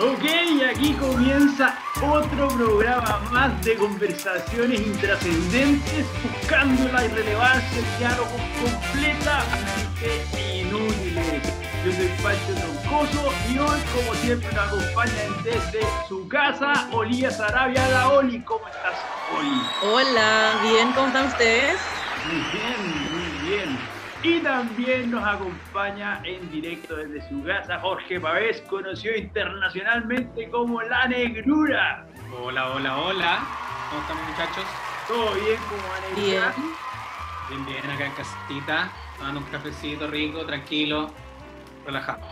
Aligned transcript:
Ok, 0.00 0.24
aquí 0.68 0.92
comienza 0.94 1.78
otro 2.02 2.48
programa 2.48 3.20
más 3.30 3.64
de 3.64 3.76
conversaciones 3.76 4.80
intrascendentes 4.80 6.06
buscando 6.20 6.90
la 6.92 7.04
irrelevancia 7.04 7.80
y 7.80 7.98
diálogos 7.98 8.42
completamente 8.60 10.58
inútiles. 10.58 11.42
Yo 11.84 11.92
soy 11.92 12.08
Pancho 12.24 12.54
Troncoso 12.56 13.32
y 13.48 13.58
hoy, 13.60 13.80
como 13.94 14.14
siempre, 14.16 14.48
nos 14.52 14.66
acompañan 14.66 15.42
desde 15.44 15.86
su 16.08 16.26
casa 16.26 16.88
Olía 16.90 17.30
Sarabia. 17.30 17.86
La 17.90 18.08
Oli, 18.08 18.40
¿cómo 18.40 18.66
estás, 18.66 18.94
Oli? 19.38 19.62
Hola, 19.92 20.58
bien, 20.64 20.90
¿cómo 20.92 21.06
están 21.06 21.26
ustedes? 21.28 21.78
Muy 22.26 22.40
bien. 22.52 22.83
Y 24.24 24.40
también 24.40 25.10
nos 25.10 25.22
acompaña 25.22 26.22
en 26.24 26.50
directo 26.50 26.96
desde 26.96 27.28
su 27.28 27.44
casa 27.44 27.78
Jorge 27.80 28.18
Pavés, 28.18 28.62
conocido 28.62 29.14
internacionalmente 29.14 30.48
como 30.48 30.80
La 30.80 31.06
Negrura. 31.06 32.06
Hola, 32.40 32.70
hola, 32.72 32.98
hola. 33.00 33.38
¿Cómo 33.90 34.00
están 34.00 34.16
muchachos? 34.26 34.64
¿Todo 35.06 35.34
bien 35.34 35.58
como 35.68 35.82
La 35.82 36.16
Negrura? 36.16 36.54
Bien, 37.50 37.66
bien, 37.66 37.90
acá 37.90 38.06
en 38.06 38.12
casita, 38.12 38.92
tomando 39.18 39.40
un 39.40 39.46
cafecito 39.46 40.06
rico, 40.06 40.46
tranquilo, 40.46 41.12
relajado. 41.84 42.26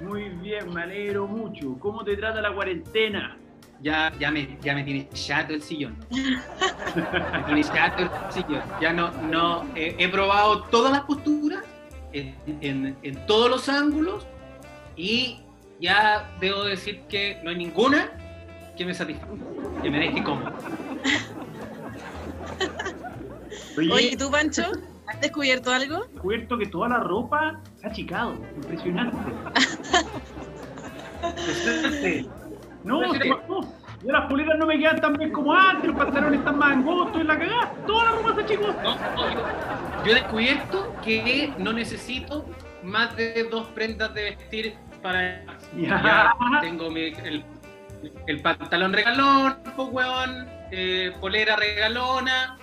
Muy 0.00 0.30
bien, 0.30 0.72
me 0.72 0.84
alegro 0.84 1.26
mucho. 1.26 1.78
¿Cómo 1.80 2.02
te 2.02 2.16
trata 2.16 2.40
la 2.40 2.54
cuarentena? 2.54 3.36
Ya, 3.82 4.12
ya, 4.18 4.30
me, 4.30 4.58
ya 4.62 4.74
me 4.74 4.84
tiene 4.84 5.08
chato 5.10 5.54
el 5.54 5.62
sillón. 5.62 5.96
me 6.10 7.42
tiene 7.46 7.64
chato 7.64 8.02
el 8.02 8.10
sillón. 8.32 8.62
Ya 8.80 8.92
no, 8.92 9.10
no, 9.22 9.64
he, 9.74 9.96
he 9.98 10.08
probado 10.08 10.64
todas 10.64 10.92
las 10.92 11.02
posturas, 11.02 11.64
en, 12.12 12.34
en, 12.60 12.96
en 13.02 13.26
todos 13.26 13.48
los 13.48 13.68
ángulos, 13.68 14.26
y 14.96 15.40
ya 15.80 16.30
debo 16.40 16.64
decir 16.64 17.00
que 17.08 17.40
no 17.42 17.50
hay 17.50 17.56
ninguna 17.56 18.10
que 18.76 18.84
me 18.84 18.94
satisfaga, 18.94 19.32
que 19.82 19.90
me 19.90 19.98
deje 19.98 20.22
cómodo. 20.22 20.52
Oye, 23.76 24.10
¿y 24.12 24.16
tú, 24.16 24.30
Pancho? 24.30 24.64
¿Has 25.06 25.20
descubierto 25.20 25.72
algo? 25.72 26.04
He 26.04 26.12
descubierto 26.12 26.58
que 26.58 26.66
toda 26.66 26.88
la 26.88 27.00
ropa 27.00 27.60
se 27.76 27.86
ha 27.86 27.90
achicado. 27.90 28.34
Impresionante. 28.56 29.16
Impresionante. 31.38 32.39
No, 32.84 33.00
pasó. 33.12 33.74
Ya 34.02 34.12
las 34.14 34.26
poleras 34.30 34.56
no 34.58 34.66
me 34.66 34.78
quedan 34.78 35.00
tan 35.00 35.12
bien 35.12 35.30
como 35.30 35.52
antes, 35.54 35.86
los 35.90 35.96
pantalones 35.98 36.38
están 36.38 36.56
más 36.58 36.72
angostos 36.72 37.20
y 37.20 37.24
la 37.24 37.38
cagada. 37.38 37.72
Toda 37.86 38.04
la 38.04 38.10
ropa 38.12 38.34
se 38.34 38.40
achicó. 38.42 38.66
No, 38.82 38.94
no, 39.14 39.30
yo, 39.30 39.40
yo 40.06 40.10
he 40.10 40.14
descubierto 40.14 40.96
que 41.04 41.52
no 41.58 41.72
necesito 41.74 42.46
más 42.82 43.14
de 43.16 43.44
dos 43.50 43.66
prendas 43.68 44.14
de 44.14 44.22
vestir 44.22 44.74
para. 45.02 45.44
Ya. 45.76 46.02
Ya 46.02 46.60
tengo 46.62 46.90
mi- 46.90 47.12
el, 47.24 47.44
el 48.26 48.40
pantalón 48.40 48.94
regalón, 48.94 49.58
pues, 49.76 49.88
weón, 49.92 50.48
eh, 50.72 51.12
polera 51.20 51.56
regalona, 51.56 52.56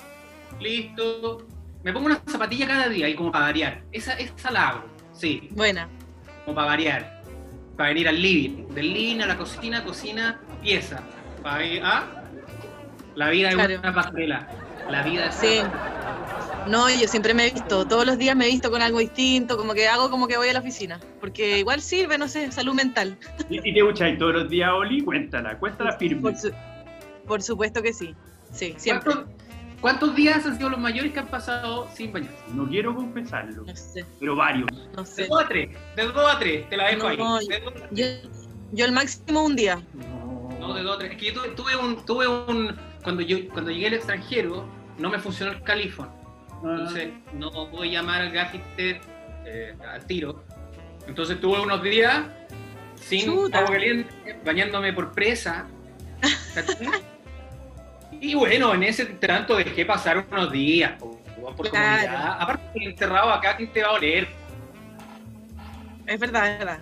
listo. 0.59 1.45
Me 1.83 1.93
pongo 1.93 2.07
una 2.07 2.19
zapatilla 2.27 2.67
cada 2.67 2.89
día 2.89 3.07
y 3.07 3.13
como 3.15 3.31
para 3.31 3.45
variar. 3.45 3.81
Esa, 3.91 4.13
esa 4.13 4.49
la 4.51 4.69
hago, 4.69 4.83
sí, 5.13 5.49
Buena. 5.51 5.87
como 6.45 6.55
para 6.55 6.67
variar. 6.67 7.16
Para 7.77 7.89
venir 7.89 8.07
al 8.07 8.21
living. 8.21 8.67
Del 8.73 8.91
living 8.93 9.21
a 9.21 9.27
la 9.27 9.37
cocina, 9.37 9.83
cocina, 9.83 10.41
pieza. 10.61 10.99
Para 11.43 11.63
ir 11.65 11.81
a. 11.83 12.23
La 13.15 13.29
vida 13.29 13.49
es 13.49 13.55
Claro. 13.55 13.79
una 13.79 13.93
pasarela. 13.93 14.47
La 14.89 15.03
vida 15.03 15.27
es 15.27 15.35
Sí. 15.35 15.59
No, 16.67 16.89
yo 16.89 17.07
siempre 17.07 17.33
me 17.33 17.47
he 17.47 17.51
visto, 17.51 17.87
todos 17.87 18.05
los 18.05 18.17
días 18.17 18.35
me 18.35 18.45
he 18.45 18.49
visto 18.49 18.69
con 18.69 18.81
algo 18.81 18.99
distinto, 18.99 19.55
como 19.55 19.73
que 19.73 19.87
hago 19.87 20.09
como 20.09 20.27
que 20.27 20.35
voy 20.35 20.49
a 20.49 20.53
la 20.53 20.59
oficina, 20.59 20.99
porque 21.21 21.59
igual 21.59 21.81
sirve, 21.81 22.17
no 22.17 22.27
sé, 22.27 22.51
salud 22.51 22.73
mental. 22.73 23.17
¿Y, 23.49 23.57
y 23.69 23.73
te 23.73 23.79
escucháis 23.79 24.17
todos 24.17 24.33
los 24.33 24.49
días, 24.49 24.69
Oli? 24.73 25.01
Cuéntala, 25.01 25.57
cuéntala 25.59 25.93
firme. 25.97 26.21
Por, 26.21 26.35
su- 26.35 26.51
por 27.25 27.41
supuesto 27.41 27.81
que 27.81 27.93
sí, 27.93 28.13
sí, 28.51 28.73
siempre. 28.77 29.13
¿Cuántos, 29.13 29.36
cuántos 29.87 30.15
días 30.15 30.45
han 30.45 30.57
sido 30.57 30.69
los 30.69 30.79
mayores 30.79 31.13
que 31.13 31.19
han 31.19 31.27
pasado 31.27 31.87
sin 31.93 32.11
bañarse? 32.11 32.37
No 32.53 32.67
quiero 32.67 32.93
confesarlo, 32.93 33.63
No 33.63 33.73
sé, 33.75 34.05
pero 34.19 34.35
varios. 34.35 34.67
no 34.93 35.03
De. 35.03 35.27
2 35.27 35.41
a 35.41 35.47
3, 35.47 35.69
de 35.95 36.03
2 36.03 36.33
a 36.35 36.39
3, 36.39 36.69
te 36.69 36.75
la 36.77 36.87
dejo 36.89 37.09
No, 37.15 37.35
ahí. 37.37 37.47
De 37.47 37.59
dos 37.61 37.73
a 37.73 37.79
Yo, 37.91 38.05
tres. 38.05 38.29
yo 38.73 38.85
el 38.85 38.91
máximo 38.91 39.45
un 39.45 39.55
día. 39.55 39.81
No, 40.59 40.73
de 40.73 40.83
2 40.83 40.95
a 40.95 40.99
3. 40.99 41.11
Es 41.11 41.17
que 41.17 41.25
yo 41.27 41.33
tuve, 41.41 41.49
tuve 41.55 41.75
un, 41.77 42.05
tuve 42.05 42.27
un 42.27 42.75
cuando 43.01 43.21
yo 43.21 43.37
cuando 43.53 43.71
llegué 43.71 43.87
al 43.87 43.93
extranjero 43.93 44.65
no 44.97 45.09
me 45.09 45.19
funcionó 45.19 45.53
el 45.53 45.63
califón. 45.63 46.09
Entonces 46.61 47.09
no 47.33 47.49
pude 47.71 47.89
llamar 47.89 48.21
al 48.23 48.31
gaffiter 48.31 48.99
eh, 49.45 49.73
al 49.89 50.05
tiro. 50.05 50.43
Entonces 51.07 51.39
tuve 51.39 51.61
unos 51.61 51.81
días 51.81 52.25
sin 52.95 53.25
Chuta. 53.25 53.59
agua 53.59 53.71
caliente, 53.71 54.37
bañándome 54.43 54.91
por 54.91 55.13
presa. 55.13 55.65
y 58.21 58.35
bueno, 58.35 58.73
en 58.73 58.83
ese 58.83 59.05
tanto 59.05 59.55
dejé 59.55 59.85
pasar 59.85 60.25
unos 60.31 60.51
días. 60.51 60.93
po, 60.99 61.19
po, 61.39 61.55
por 61.55 61.69
Claro. 61.69 62.07
comodidad. 62.07 62.37
Aparte, 62.39 62.83
encerrado 62.83 63.29
acá, 63.31 63.55
¿quién 63.57 63.71
te 63.71 63.81
va 63.83 63.89
a 63.89 63.93
oler? 63.93 64.27
Es 66.05 66.19
verdad, 66.19 66.51
es 66.51 66.59
verdad. 66.59 66.79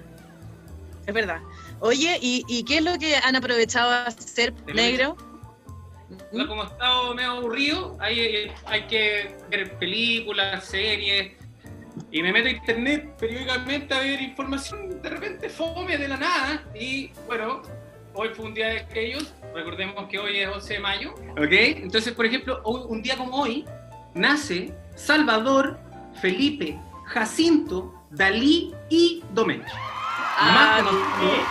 Es 1.07 1.13
verdad. 1.13 1.39
Oye, 1.81 2.17
¿y, 2.21 2.43
y 2.47 2.63
qué 2.63 2.77
es 2.77 2.83
lo 2.83 2.97
que 2.97 3.15
han 3.17 3.35
aprovechado 3.35 3.91
a 3.91 4.03
hacer 4.05 4.53
negro? 4.73 5.17
Bueno, 6.31 6.47
como 6.47 6.63
he 6.63 6.67
estado 6.67 7.13
medio 7.15 7.31
aburrido, 7.31 7.97
hay, 7.99 8.51
hay 8.67 8.83
que 8.87 9.35
ver 9.49 9.77
películas, 9.77 10.63
series, 10.65 11.33
y 12.11 12.21
me 12.21 12.31
meto 12.31 12.47
a 12.47 12.51
internet 12.51 13.15
periódicamente 13.19 13.93
a 13.93 13.99
ver 13.99 14.21
información 14.21 15.01
de 15.01 15.09
repente 15.09 15.49
fome 15.49 15.97
de 15.97 16.07
la 16.07 16.17
nada, 16.17 16.63
y 16.79 17.11
bueno, 17.25 17.61
hoy 18.15 18.29
fue 18.33 18.45
un 18.45 18.53
día 18.53 18.67
de 18.67 18.79
aquellos, 18.79 19.33
recordemos 19.53 20.07
que 20.07 20.17
hoy 20.19 20.37
es 20.39 20.47
11 20.49 20.73
de 20.73 20.79
mayo, 20.79 21.13
¿ok? 21.31 21.51
Entonces, 21.51 22.13
por 22.13 22.25
ejemplo, 22.25 22.59
hoy- 22.63 22.83
un 22.87 23.01
día 23.01 23.17
como 23.17 23.37
hoy, 23.41 23.65
nace 24.13 24.73
Salvador, 24.95 25.77
Felipe, 26.21 26.79
Jacinto, 27.05 27.93
Dalí 28.11 28.73
y 28.89 29.23
Domenech. 29.33 29.67
Ah, 30.37 30.81
más, 30.81 30.83
conocido, 30.83 31.43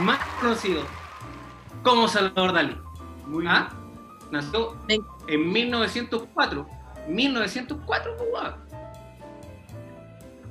más 0.00 0.18
conocido 0.40 0.82
como 1.82 2.08
Salvador 2.08 2.52
Dalí. 2.52 2.76
Muy 3.26 3.44
¿Ah? 3.46 3.70
Nació 4.30 4.76
en 5.28 5.52
1904. 5.52 6.66
1904, 7.08 8.16
pues, 8.18 8.30
guau. 8.30 8.52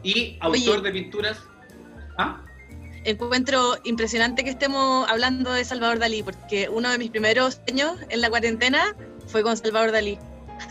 Y 0.04 0.38
autor 0.40 0.78
Oye. 0.78 0.82
de 0.82 0.92
pinturas. 0.92 1.44
¿Ah? 2.18 2.42
Encuentro 3.08 3.78
impresionante 3.86 4.44
que 4.44 4.50
estemos 4.50 5.10
hablando 5.10 5.52
de 5.52 5.64
Salvador 5.64 6.00
Dalí, 6.00 6.24
porque 6.24 6.70
uno 6.70 6.90
de 6.90 6.98
mis 6.98 7.10
primeros 7.10 7.62
sueños 7.66 7.98
en 8.10 8.22
la 8.22 8.30
cuarentena 8.30 8.96
fue 9.28 9.44
con 9.44 9.56
Salvador 9.56 9.92
Dalí. 9.92 10.20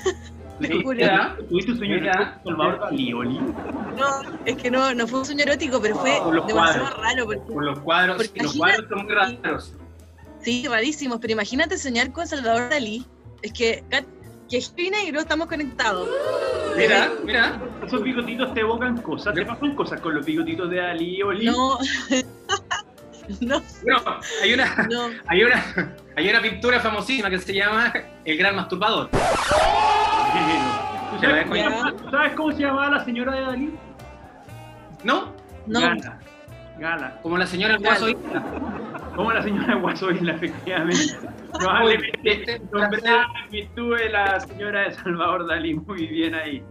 ¿Tuviste 0.58 1.72
un 1.72 1.78
sueño 1.78 1.96
con 2.42 2.56
Salvador 2.56 2.80
Dalí, 2.80 3.12
Oli? 3.12 3.38
No, 3.38 4.22
es 4.44 4.56
que 4.56 4.70
no, 4.70 4.94
no 4.94 5.06
fue 5.06 5.20
un 5.20 5.24
sueño 5.26 5.42
erótico, 5.42 5.80
pero 5.80 5.96
fue 5.96 6.12
demasiado 6.46 6.54
cuadros. 6.54 7.02
raro. 7.02 7.26
Porque, 7.26 7.52
Por 7.52 7.64
los 7.64 7.78
cuadros. 7.80 8.16
Porque 8.16 8.42
los 8.42 8.54
cuadros 8.54 8.88
son 8.88 9.04
muy 9.04 9.14
raros. 9.14 9.74
sí, 10.40 10.66
rarísimos, 10.68 11.18
pero 11.20 11.32
imagínate 11.32 11.78
soñar 11.78 12.12
con 12.12 12.26
Salvador 12.26 12.68
Dalí. 12.70 13.06
Es 13.42 13.52
que, 13.52 13.84
que 14.48 14.60
heavy 14.60 14.90
negro 14.90 15.20
estamos 15.20 15.46
conectados. 15.48 16.08
Mira, 16.76 17.10
mira. 17.24 17.60
Esos 17.84 18.02
bigotitos 18.02 18.52
te 18.54 18.60
evocan 18.60 19.00
cosas. 19.02 19.34
¿Te 19.34 19.44
pasan 19.44 19.74
cosas 19.74 20.00
con 20.00 20.14
los 20.14 20.24
bigotitos 20.26 20.68
de 20.70 20.76
Dalí, 20.76 21.22
Oli? 21.22 21.46
No, 21.46 21.78
no, 23.40 23.62
Bueno, 23.82 24.20
hay 24.42 24.52
una, 24.54 24.86
no. 24.90 25.08
hay 25.26 25.42
una, 25.42 25.64
hay 26.16 26.28
una 26.30 26.40
pintura 26.42 26.80
famosísima 26.80 27.28
que 27.30 27.38
se 27.38 27.54
llama 27.54 27.92
El 28.24 28.36
Gran 28.38 28.54
Masturbador. 28.56 29.08
¿Tú 29.10 29.18
sabes, 31.20 31.44
cómo 31.44 31.54
se 31.54 31.62
llama- 31.62 31.92
tú 31.96 32.10
sabes 32.10 32.32
cómo 32.34 32.52
se 32.52 32.58
llamaba 32.60 32.90
la 32.90 33.04
señora 33.04 33.34
de 33.34 33.40
Dalí? 33.40 33.74
¿No? 35.02 35.32
No, 35.66 35.80
Gala. 35.80 36.18
Gala. 36.78 37.18
Como 37.22 37.38
la 37.38 37.46
señora 37.46 37.76
Isla. 37.76 37.96
Como 39.16 39.32
la 39.32 39.42
señora 39.42 39.74
de 39.74 39.80
Guasoila, 39.80 40.32
efectivamente. 40.34 41.16
Probablemente 41.58 42.20
Este, 42.24 42.58
nombrada 42.72 43.26
en 43.44 43.50
virtud 43.50 43.96
de 43.98 44.08
la 44.10 44.40
señora 44.40 44.80
de 44.88 44.94
Salvador 44.94 45.46
Dalí. 45.48 45.74
Muy 45.74 46.06
bien 46.06 46.34
ahí. 46.34 46.62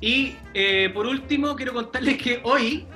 Y 0.00 0.36
eh, 0.54 0.90
por 0.94 1.06
último, 1.06 1.54
quiero 1.56 1.72
contarles 1.74 2.18
que 2.22 2.40
hoy 2.42 2.86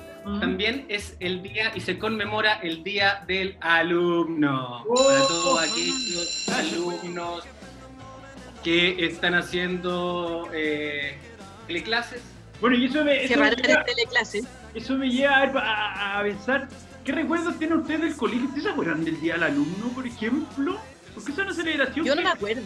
también 0.41 0.85
es 0.91 1.17
el 1.21 1.43
día 1.43 1.73
y 1.75 1.81
se 1.81 1.99
conmemora 1.99 2.55
el 2.63 2.83
día 2.83 3.25
del 3.27 3.57
alumno. 3.63 4.85
Para 4.95 5.21
todos 5.27 5.63
aquellos 5.63 6.49
alumnos 6.51 7.45
que 8.63 9.07
están 9.07 9.35
haciendo 9.35 10.49
eh, 10.53 11.17
teleclases. 11.67 12.23
Bueno, 12.61 12.77
y 12.77 12.87
eso 12.87 13.05
me, 13.05 13.27
lleva, 13.37 13.47
eso 14.75 14.95
me 14.97 15.09
lleva 15.09 15.37
a, 15.37 15.47
a- 15.47 16.19
a 16.19 16.23
pensar, 16.25 16.69
¿qué 17.09 17.13
recuerdos 17.15 17.59
tienen 17.59 17.79
ustedes 17.79 18.03
del 18.03 18.17
colegio? 18.17 18.45
¿Ustedes 18.45 18.65
se 18.65 18.69
acuerdan 18.69 19.03
del 19.03 19.19
Día 19.19 19.33
del 19.35 19.45
Alumno, 19.45 19.89
por 19.95 20.07
ejemplo? 20.07 20.79
Porque 21.15 21.33
es 21.33 21.39
una 21.39 21.55
celebración 21.55 22.05
Yo 22.05 22.15
no 22.15 22.21
me 22.21 22.29
acuerdo. 22.29 22.63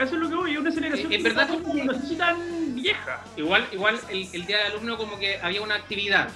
Eso 0.00 0.02
es 0.02 0.12
lo 0.12 0.28
que 0.30 0.34
voy, 0.34 0.52
es 0.54 0.58
una 0.58 0.70
celebración 0.72 1.12
En 1.12 1.22
que 1.22 1.28
verdad, 1.28 1.48
como 1.50 1.74
que 1.74 1.84
no 1.84 1.92
sé 1.92 2.06
si 2.06 2.16
tan 2.16 2.74
vieja. 2.74 3.22
Igual, 3.36 3.66
igual 3.72 3.98
el, 4.08 4.28
el 4.32 4.46
día 4.46 4.58
del 4.64 4.72
alumno 4.72 4.96
como 4.96 5.18
que 5.18 5.38
había 5.40 5.60
una 5.60 5.74
actividad, 5.74 6.30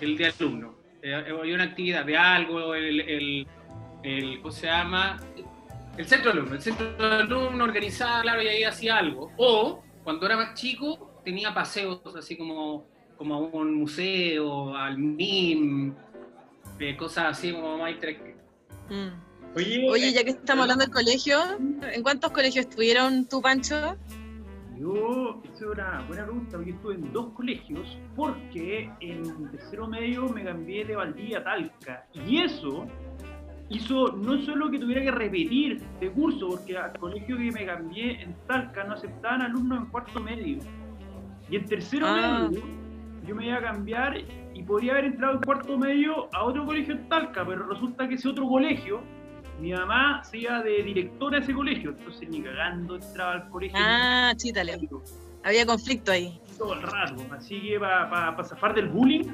el 0.00 0.16
día 0.18 0.26
del 0.26 0.34
alumno. 0.40 0.74
Eh, 1.00 1.12
eh, 1.28 1.36
había 1.40 1.54
una 1.54 1.64
actividad 1.64 2.04
de 2.04 2.16
algo, 2.16 2.74
el, 2.74 3.00
el, 3.02 3.46
el- 4.02 4.40
¿cómo 4.40 4.50
se 4.52 4.66
llama? 4.66 5.20
El 5.96 6.06
centro 6.06 6.32
de 6.32 6.38
alumno, 6.38 6.56
el 6.56 6.62
centro 6.62 6.92
de 6.96 7.14
alumno 7.22 7.62
organizaba, 7.62 8.20
claro, 8.22 8.42
y 8.42 8.48
ahí 8.48 8.64
hacía 8.64 8.96
algo. 8.98 9.30
O, 9.36 9.80
cuando 10.02 10.26
era 10.26 10.36
más 10.36 10.54
chico, 10.54 11.20
tenía 11.24 11.54
paseos 11.54 12.00
así 12.16 12.36
como, 12.36 12.84
como 13.16 13.34
a 13.36 13.38
un 13.38 13.74
museo, 13.74 14.76
al 14.76 14.98
MIM, 14.98 15.94
eh, 16.80 16.96
cosas 16.96 17.38
así 17.38 17.52
como 17.52 17.78
más 17.78 17.90
interactivas. 17.92 18.42
Mm. 18.90 19.28
Oye, 19.56 19.88
Oye, 19.90 20.12
ya 20.12 20.24
que 20.24 20.30
estamos 20.30 20.62
hablando 20.62 20.84
del 20.84 20.92
colegio, 20.92 21.38
¿en 21.82 22.02
cuántos 22.02 22.30
colegios 22.32 22.66
estuvieron 22.66 23.26
tú, 23.26 23.40
Pancho? 23.40 23.96
Yo, 24.78 25.40
esa 25.44 25.54
es 25.54 25.62
una 25.62 26.04
buena 26.06 26.24
pregunta, 26.24 26.56
porque 26.56 26.70
estuve 26.70 26.94
en 26.94 27.12
dos 27.12 27.32
colegios, 27.32 27.98
porque 28.14 28.90
en 29.00 29.50
tercero 29.50 29.88
medio 29.88 30.28
me 30.28 30.44
cambié 30.44 30.84
de 30.84 30.94
Valdivia 30.94 31.38
a 31.38 31.44
Talca. 31.44 32.06
Y 32.26 32.42
eso 32.42 32.86
hizo 33.70 34.12
no 34.12 34.40
solo 34.44 34.70
que 34.70 34.78
tuviera 34.78 35.02
que 35.02 35.10
repetir 35.10 35.82
de 36.00 36.12
curso, 36.12 36.48
porque 36.50 36.76
al 36.76 36.92
colegio 36.98 37.36
que 37.36 37.50
me 37.50 37.66
cambié 37.66 38.22
en 38.22 38.36
Talca 38.46 38.84
no 38.84 38.94
aceptaban 38.94 39.42
alumnos 39.42 39.78
en 39.80 39.86
cuarto 39.86 40.20
medio. 40.20 40.58
Y 41.50 41.56
en 41.56 41.64
tercero 41.64 42.06
Ah. 42.06 42.48
medio 42.48 42.62
yo 43.28 43.34
me 43.34 43.46
iba 43.46 43.58
a 43.58 43.62
cambiar 43.62 44.16
y 44.54 44.62
podría 44.62 44.92
haber 44.92 45.04
entrado 45.04 45.34
en 45.34 45.40
cuarto 45.42 45.76
medio 45.78 46.28
a 46.34 46.44
otro 46.44 46.64
colegio 46.64 46.94
en 46.94 47.08
Talca, 47.08 47.44
pero 47.46 47.66
resulta 47.68 48.08
que 48.08 48.14
ese 48.14 48.28
otro 48.28 48.48
colegio, 48.48 49.00
mi 49.60 49.72
mamá 49.72 50.22
se 50.24 50.38
iba 50.38 50.62
de 50.62 50.82
directora 50.82 51.38
de 51.38 51.44
ese 51.44 51.52
colegio, 51.54 51.90
entonces 51.90 52.28
ni 52.28 52.40
cagando 52.42 52.96
entraba 52.96 53.32
al 53.32 53.48
colegio 53.50 53.78
Ah, 53.80 54.32
chítale. 54.36 54.76
Había 55.44 55.66
conflicto 55.66 56.10
ahí. 56.12 56.40
todo 56.58 56.74
el 56.74 56.82
rato. 56.82 57.22
Así 57.30 57.60
que 57.60 57.78
para 57.78 58.42
zafar 58.44 58.74
del 58.74 58.88
bullying, 58.88 59.24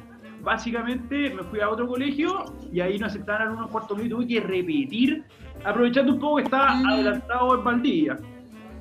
básicamente 0.42 1.30
me 1.30 1.42
fui 1.44 1.60
a 1.60 1.70
otro 1.70 1.86
colegio 1.86 2.44
y 2.70 2.80
ahí 2.80 2.98
no 2.98 3.06
aceptaban 3.06 3.42
alumnos 3.48 3.70
cuarto 3.70 3.96
medio. 3.96 4.16
Tuve 4.16 4.26
que 4.26 4.40
repetir, 4.40 5.24
aprovechando 5.64 6.12
un 6.12 6.18
poco 6.20 6.36
que 6.36 6.42
estaba 6.42 6.74
Mm. 6.74 6.86
adelantado 6.86 7.54
en 7.54 7.64
Valdivia. 7.64 8.18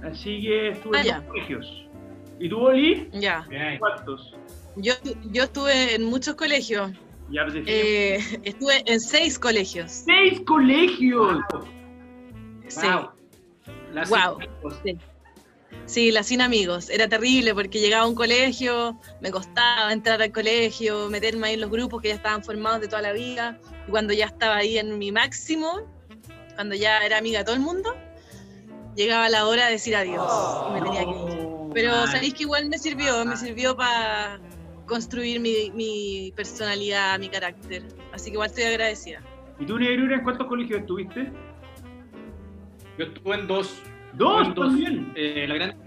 Así 0.03 0.41
que 0.41 0.69
estuve 0.69 0.97
Ah, 0.97 1.01
en 1.01 1.07
ya. 1.07 1.15
dos 1.19 1.27
colegios. 1.27 1.87
¿Y 2.39 2.49
tú, 2.49 2.57
Oli? 2.59 3.09
Ya. 3.13 3.45
¿Cuántos? 3.79 4.35
Yo, 4.75 4.93
yo 5.31 5.43
estuve 5.43 5.95
en 5.95 6.03
muchos 6.05 6.35
colegios. 6.35 6.91
Ya 7.29 7.41
Eh, 7.65 8.19
estuve 8.43 8.83
en 8.85 8.99
seis 8.99 9.39
colegios. 9.39 9.91
¡Seis 10.05 10.41
colegios! 10.45 11.39
Sí. 12.67 12.87
Wow. 12.87 13.09
Las 13.93 14.09
Wow. 14.09 14.39
cinco. 14.39 14.77
Sí. 14.83 14.97
Sí, 15.85 16.11
la 16.11 16.23
sin 16.23 16.41
amigos. 16.41 16.89
Era 16.89 17.07
terrible 17.09 17.53
porque 17.53 17.79
llegaba 17.79 18.05
a 18.05 18.07
un 18.07 18.15
colegio, 18.15 18.99
me 19.21 19.31
costaba 19.31 19.91
entrar 19.91 20.21
al 20.21 20.31
colegio, 20.31 21.09
meterme 21.09 21.47
ahí 21.47 21.53
en 21.55 21.61
los 21.61 21.69
grupos 21.69 22.01
que 22.01 22.07
ya 22.09 22.15
estaban 22.15 22.43
formados 22.43 22.81
de 22.81 22.87
toda 22.87 23.01
la 23.01 23.11
vida. 23.11 23.59
Y 23.87 23.91
cuando 23.91 24.13
ya 24.13 24.25
estaba 24.25 24.57
ahí 24.57 24.77
en 24.77 24.97
mi 24.97 25.11
máximo, 25.11 25.81
cuando 26.55 26.75
ya 26.75 26.99
era 27.05 27.17
amiga 27.17 27.39
de 27.39 27.45
todo 27.45 27.55
el 27.55 27.61
mundo, 27.61 27.93
llegaba 28.95 29.27
la 29.29 29.45
hora 29.47 29.65
de 29.65 29.73
decir 29.73 29.95
adiós 29.95 30.31
y 30.69 30.73
me 30.73 30.81
tenía 30.81 31.03
que 31.03 31.09
ir. 31.11 31.47
Pero 31.73 31.91
Mal. 31.91 32.11
sabéis 32.11 32.33
que 32.35 32.43
igual 32.43 32.67
me 32.69 32.77
sirvió, 32.77 33.25
me 33.25 33.35
sirvió 33.35 33.75
para 33.75 34.39
construir 34.85 35.39
mi, 35.39 35.71
mi 35.71 36.33
personalidad, 36.35 37.19
mi 37.19 37.29
carácter. 37.29 37.83
Así 38.11 38.29
que 38.29 38.35
igual 38.35 38.49
estoy 38.49 38.63
agradecida. 38.65 39.21
¿Y 39.59 39.65
tú, 39.65 39.77
Negrura, 39.77 40.15
en 40.17 40.23
cuántos 40.23 40.47
colegios 40.47 40.81
estuviste? 40.81 41.31
Yo 42.97 43.05
estuve 43.05 43.35
en 43.35 43.47
dos. 43.47 43.81
¡Dos 44.13 44.47
en 44.47 44.53
dos. 44.53 44.67
también! 44.67 45.13
Eh, 45.15 45.45
la, 45.47 45.55
gran, 45.55 45.77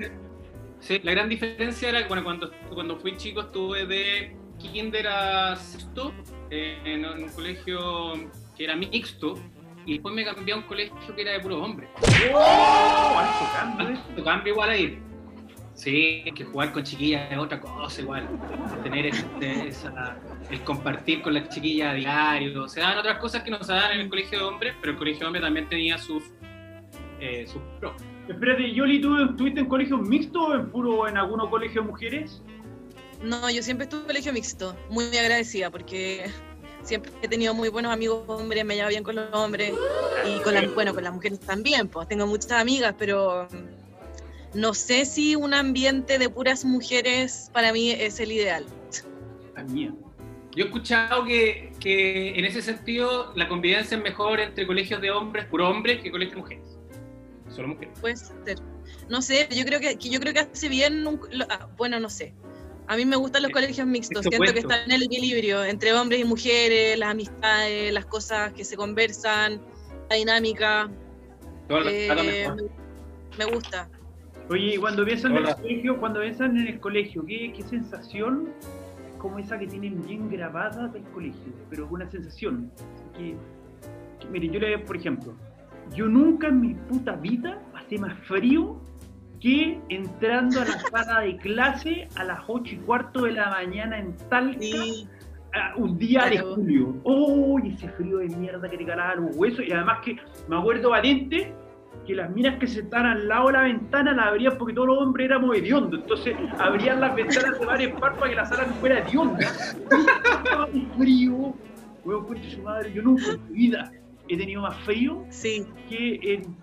sí, 0.81 1.01
la 1.03 1.13
gran 1.13 1.29
diferencia 1.29 1.89
era 1.89 2.03
que 2.03 2.09
bueno, 2.09 2.25
cuando, 2.25 2.51
cuando 2.73 2.97
fui 2.97 3.17
chico 3.17 3.41
estuve 3.43 3.87
de 3.87 4.37
kinder 4.59 5.07
a 5.07 5.57
sexto 5.57 6.13
eh, 6.51 6.79
en 6.85 7.05
un 7.05 7.29
colegio 7.29 8.15
que 8.57 8.65
era 8.65 8.75
mixto 8.75 9.35
y 9.85 9.95
después 9.95 10.15
me 10.15 10.25
cambié 10.25 10.55
a 10.55 10.57
un 10.57 10.63
colegio 10.65 11.15
que 11.15 11.23
era 11.23 11.33
de 11.33 11.41
puros 11.41 11.63
hombres. 11.63 11.89
¡Oh! 12.35 13.19
Alto 13.19 13.45
cambio, 13.55 13.89
¿eh? 13.91 13.99
Lo 14.17 14.25
cambio 14.25 14.53
igual 14.53 14.71
ahí. 14.71 14.99
Sí, 15.77 16.25
que 16.35 16.43
jugar 16.45 16.73
con 16.73 16.83
chiquillas 16.85 17.31
es 17.31 17.37
otra 17.37 17.61
cosa 17.61 18.01
igual. 18.01 18.27
Tener 18.83 19.07
este- 19.07 19.69
esa- 19.69 20.17
el 20.51 20.63
compartir 20.63 21.21
con 21.21 21.35
las 21.35 21.51
chiquillas 21.51 21.91
a 21.91 21.95
diario. 21.95 22.67
Se 22.67 22.81
dan 22.81 22.97
otras 22.97 23.19
cosas 23.19 23.43
que 23.43 23.51
no 23.51 23.63
se 23.63 23.73
dan 23.75 23.93
en 23.93 24.01
el 24.01 24.09
colegio 24.09 24.39
de 24.39 24.45
hombres, 24.47 24.75
pero 24.81 24.93
el 24.93 24.99
colegio 24.99 25.21
de 25.21 25.27
hombres 25.27 25.43
también 25.45 25.69
tenía 25.69 25.99
sus, 25.99 26.23
eh, 27.21 27.47
sus 27.47 27.61
pros. 27.79 27.93
Espérate, 28.27 28.73
Yoli, 28.73 29.03
¿tú 29.03 29.23
estuviste 29.23 29.61
en 29.61 29.67
colegios 29.67 30.01
mixtos 30.01 30.49
o 30.49 30.55
en 30.55 30.71
puro 30.71 31.07
en 31.09 31.19
algunos 31.19 31.49
colegios 31.51 31.85
de 31.85 31.91
mujeres? 31.91 32.43
No, 33.23 33.51
yo 33.51 33.63
siempre 33.63 33.85
estuve 33.85 34.01
en 34.01 34.07
colegio 34.07 34.33
mixto, 34.33 34.75
muy 34.89 35.15
agradecida 35.17 35.71
porque 35.71 36.25
siempre 36.83 37.13
he 37.21 37.29
tenido 37.29 37.53
muy 37.53 37.69
buenos 37.69 37.93
amigos 37.93 38.25
hombres, 38.29 38.65
me 38.65 38.77
llevo 38.77 38.89
bien 38.89 39.05
con 39.05 39.15
los 39.17 39.33
hombres 39.33 39.73
y 40.27 40.41
con 40.43 40.55
las, 40.55 40.75
bueno, 40.75 40.95
con 40.95 41.05
las 41.05 41.13
mujeres 41.13 41.39
también, 41.41 41.87
pues 41.89 42.09
tengo 42.09 42.27
muchas 42.27 42.53
amigas, 42.53 42.95
pero 42.99 43.47
no 44.57 44.75
sé 44.75 45.05
si 45.05 45.37
un 45.37 45.55
ambiente 45.55 46.19
de 46.19 46.29
puras 46.29 46.65
mujeres 46.65 47.51
para 47.53 47.73
mí 47.73 47.91
es 47.91 48.19
el 48.21 48.33
ideal. 48.33 48.65
También. 49.55 49.97
Yo 50.55 50.65
he 50.65 50.67
escuchado 50.69 51.25
que, 51.25 51.73
que 51.81 52.39
en 52.39 52.45
ese 52.47 52.63
sentido 52.63 53.33
la 53.37 53.47
convivencia 53.49 53.97
es 53.99 54.03
mejor 54.03 54.41
entre 54.41 54.67
colegios 54.67 55.01
de 55.03 55.11
hombres, 55.11 55.45
puro 55.47 55.69
hombres, 55.69 56.03
que 56.03 56.11
colegios 56.11 56.37
de 56.37 56.41
mujeres. 56.41 56.79
Solo 57.55 57.69
mujeres. 57.69 57.99
Puede 58.01 58.17
ser. 58.17 58.59
No 59.09 59.21
sé, 59.23 59.49
yo 59.55 59.65
creo 59.65 59.79
que, 59.81 59.97
que 59.99 60.09
yo 60.09 60.19
creo 60.19 60.33
que 60.33 60.41
hace 60.41 60.69
bien, 60.69 61.07
un- 61.07 61.21
lo- 61.31 61.47
ah, 61.51 61.69
bueno, 61.77 62.01
no 62.01 62.09
sé. 62.09 62.35
A 62.89 62.97
mí 62.97 63.05
me 63.05 63.17
gustan 63.17 63.43
los 63.43 63.51
Eh, 63.51 63.53
colegios 63.53 63.87
mixtos, 63.87 64.19
esto 64.25 64.31
siento 64.31 64.53
que 64.53 64.61
están 64.61 64.81
en 64.87 64.93
el 64.93 65.03
equilibrio 65.03 65.65
entre 65.65 65.93
hombres 65.93 66.21
y 66.21 66.25
mujeres, 66.25 66.99
las 66.99 67.11
amistades, 67.11 67.93
las 67.93 68.07
cosas 68.07 68.53
que 68.53 68.65
se 68.65 68.77
conversan, 68.77 69.61
la 70.09 70.17
dinámica. 70.17 70.89
Eh, 71.69 72.49
me 73.39 73.45
gusta. 73.45 73.91
Oye, 74.49 74.75
y 74.75 74.77
cuando 74.77 75.05
piensan 75.05 75.37
en 75.37 75.47
el 75.47 75.55
colegio, 75.57 75.97
cuando 75.99 76.21
piensan 76.21 76.57
en 76.57 76.67
el 76.69 76.81
colegio, 76.81 77.25
¿qué, 77.27 77.53
qué 77.57 77.63
sensación 77.65 78.49
como 79.19 79.39
esa 79.39 79.59
que 79.59 79.67
tienen 79.67 80.05
bien 80.07 80.31
grabada 80.31 80.89
del 80.89 81.03
colegio? 81.05 81.53
Pero 81.69 81.89
una 81.91 82.09
sensación. 82.09 82.71
Que, 83.17 83.35
que, 84.21 84.27
miren, 84.29 84.53
yo 84.53 84.61
le 84.61 84.79
por 84.79 84.97
ejemplo, 84.97 85.33
yo 85.95 86.07
nunca 86.07 86.49
en 86.49 86.61
mi 86.61 86.75
puta 86.75 87.13
vida 87.17 87.59
pasé 87.73 87.99
más 87.99 88.17
frío 88.21 88.81
que 89.41 89.81
entrando 89.89 90.61
a 90.61 90.65
la 90.65 90.79
sala 90.91 91.21
de 91.21 91.37
clase 91.39 92.09
a 92.15 92.25
las 92.25 92.41
8 92.47 92.75
y 92.75 92.79
cuarto 92.79 93.23
de 93.25 93.33
la 93.33 93.51
mañana 93.51 93.99
en 93.99 94.17
Talca, 94.29 94.65
Y 94.65 95.09
Ah, 95.59 95.73
un 95.77 95.97
día 95.97 96.25
de 96.27 96.33
Claro. 96.33 96.55
julio. 96.57 96.95
¡Oh! 97.05 97.59
ese 97.61 97.89
frío 97.91 98.19
de 98.19 98.29
mierda 98.29 98.69
que 98.69 98.77
te 98.77 98.85
calaba 98.85 99.15
los 99.15 99.35
huesos. 99.37 99.65
Y 99.67 99.73
además 99.73 100.01
que 100.05 100.17
me 100.49 100.57
acuerdo 100.57 100.91
valiente 100.91 101.55
que 102.07 102.15
las 102.15 102.31
minas 102.31 102.59
que 102.59 102.67
se 102.67 102.81
estaban 102.81 103.07
al 103.07 103.29
lado 103.29 103.49
de 103.49 103.53
la 103.55 103.63
ventana 103.63 104.13
la 104.15 104.25
abrían 104.29 104.57
porque 104.59 104.73
todos 104.75 104.89
los 104.89 104.99
hombres 104.99 105.27
éramos 105.27 105.57
hediondos. 105.57 106.01
Entonces 106.01 106.37
abrían 106.59 107.01
las 107.01 107.15
ventanas 107.15 107.59
de 107.59 107.67
varios 107.67 108.01
par 108.01 108.17
para 108.17 108.31
que 108.31 108.37
la 108.37 108.45
sala 108.47 108.67
no 108.67 108.75
fuera 108.75 109.01
hedionda. 109.01 109.39
Estaba 109.41 110.67
de 110.67 110.87
frío. 110.97 111.55
Su 112.55 112.63
madre. 112.63 112.93
Yo 112.93 113.03
nunca 113.03 113.25
en 113.33 113.45
mi 113.49 113.55
vida 113.55 113.91
he 114.29 114.37
tenido 114.37 114.63
más 114.63 114.77
frío 114.85 115.25
sí, 115.29 115.67
que 115.89 116.21
en 116.23 116.57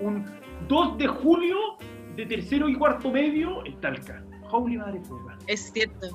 un 0.00 0.24
2 0.68 0.98
de 0.98 1.06
julio 1.06 1.56
de 2.16 2.26
tercero 2.26 2.68
y 2.68 2.74
cuarto 2.74 3.10
medio 3.10 3.64
en 3.64 3.80
Talca. 3.80 4.22
Holy 4.50 4.76
madre 4.76 5.00
puta. 5.00 5.38
es 5.46 5.72
cierto. 5.72 6.06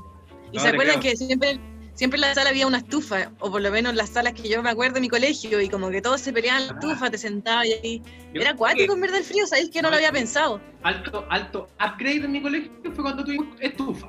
¿Y 0.52 0.58
No, 0.58 0.62
se 0.62 0.68
acuerdan 0.70 1.00
creo. 1.00 1.12
que 1.12 1.18
siempre, 1.18 1.60
siempre 1.96 2.18
en 2.18 2.22
la 2.22 2.34
sala 2.36 2.52
había 2.52 2.68
una 2.68 2.78
estufa? 2.78 3.32
O 3.40 3.50
por 3.52 3.62
lo 3.62 3.72
menos 3.72 3.92
en 3.92 3.98
las 3.98 4.10
salas 4.12 4.34
que 4.34 4.48
yo 4.48 4.62
me 4.62 4.70
acuerdo 4.70 4.96
de 4.96 5.02
mi 5.02 5.10
colegio, 5.10 5.60
y 5.60 5.68
como 5.70 5.90
que 5.90 6.02
todos 6.02 6.22
se 6.22 6.32
peleaban 6.32 6.62
en 6.62 6.68
la 6.68 6.74
Ah. 6.74 6.80
estufa, 6.82 7.10
te 7.10 7.18
sentabas 7.18 7.66
y 7.68 7.74
ahí. 7.74 8.02
Yo 8.34 8.42
Era 8.42 8.52
acuático 8.52 8.94
en 8.94 9.02
verdad 9.02 9.18
el 9.18 9.24
frío, 9.24 9.48
¿sabéis 9.48 9.70
que 9.72 9.82
no 9.82 9.90
lo 9.90 9.96
había 9.96 10.12
pensado? 10.12 10.62
Alto, 10.84 11.26
alto 11.30 11.68
upgrade 11.84 12.26
en 12.26 12.32
mi 12.32 12.42
colegio 12.42 12.72
fue 12.94 13.04
cuando 13.04 13.24
tuvimos 13.24 13.48
estufa. 13.60 14.08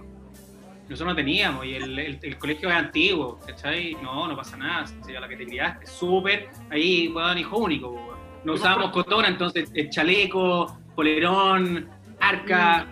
Nosotros 0.89 1.09
no 1.15 1.17
teníamos 1.17 1.65
y 1.67 1.75
el, 1.75 1.99
el- 1.99 2.19
el 2.23 2.39
colegio 2.39 2.69
es 2.69 2.75
antiguo, 2.77 3.41
¿cachai? 3.45 3.95
No, 4.03 4.29
no 4.29 4.37
pasa 4.37 4.57
nada, 4.57 4.85
si 5.05 5.17
a 5.17 5.21
la 5.21 5.27
que 5.29 5.37
te 5.37 5.45
criaste, 5.47 5.85
súper, 5.87 6.49
ahí, 6.71 7.09
weón, 7.09 7.39
hijo 7.39 7.57
único, 7.59 7.91
weón. 7.91 8.17
No 8.45 8.53
usábamos 8.53 8.93
cotona, 8.93 9.27
entonces 9.27 9.69
el 9.75 9.91
chaleco, 9.91 10.79
polerón, 10.95 11.89
arca, 12.21 12.87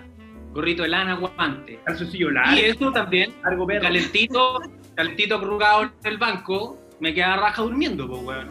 gorrito 0.53 0.83
de 0.83 0.89
lana, 0.89 1.15
guante. 1.15 1.79
Calzoncillo 1.85 2.31
Y 2.31 2.35
largo, 2.35 2.61
eso 2.61 2.91
también, 2.93 3.33
largo 3.45 3.65
perro. 3.67 3.89
calentito, 4.95 5.37
calentito 5.37 5.37
arrugado 5.37 5.83
en 5.83 5.91
el 6.05 6.19
banco, 6.19 6.79
me 7.01 7.13
quedaba 7.13 7.37
raja 7.37 7.63
durmiendo, 7.63 8.09
pues, 8.09 8.23
weón. 8.23 8.49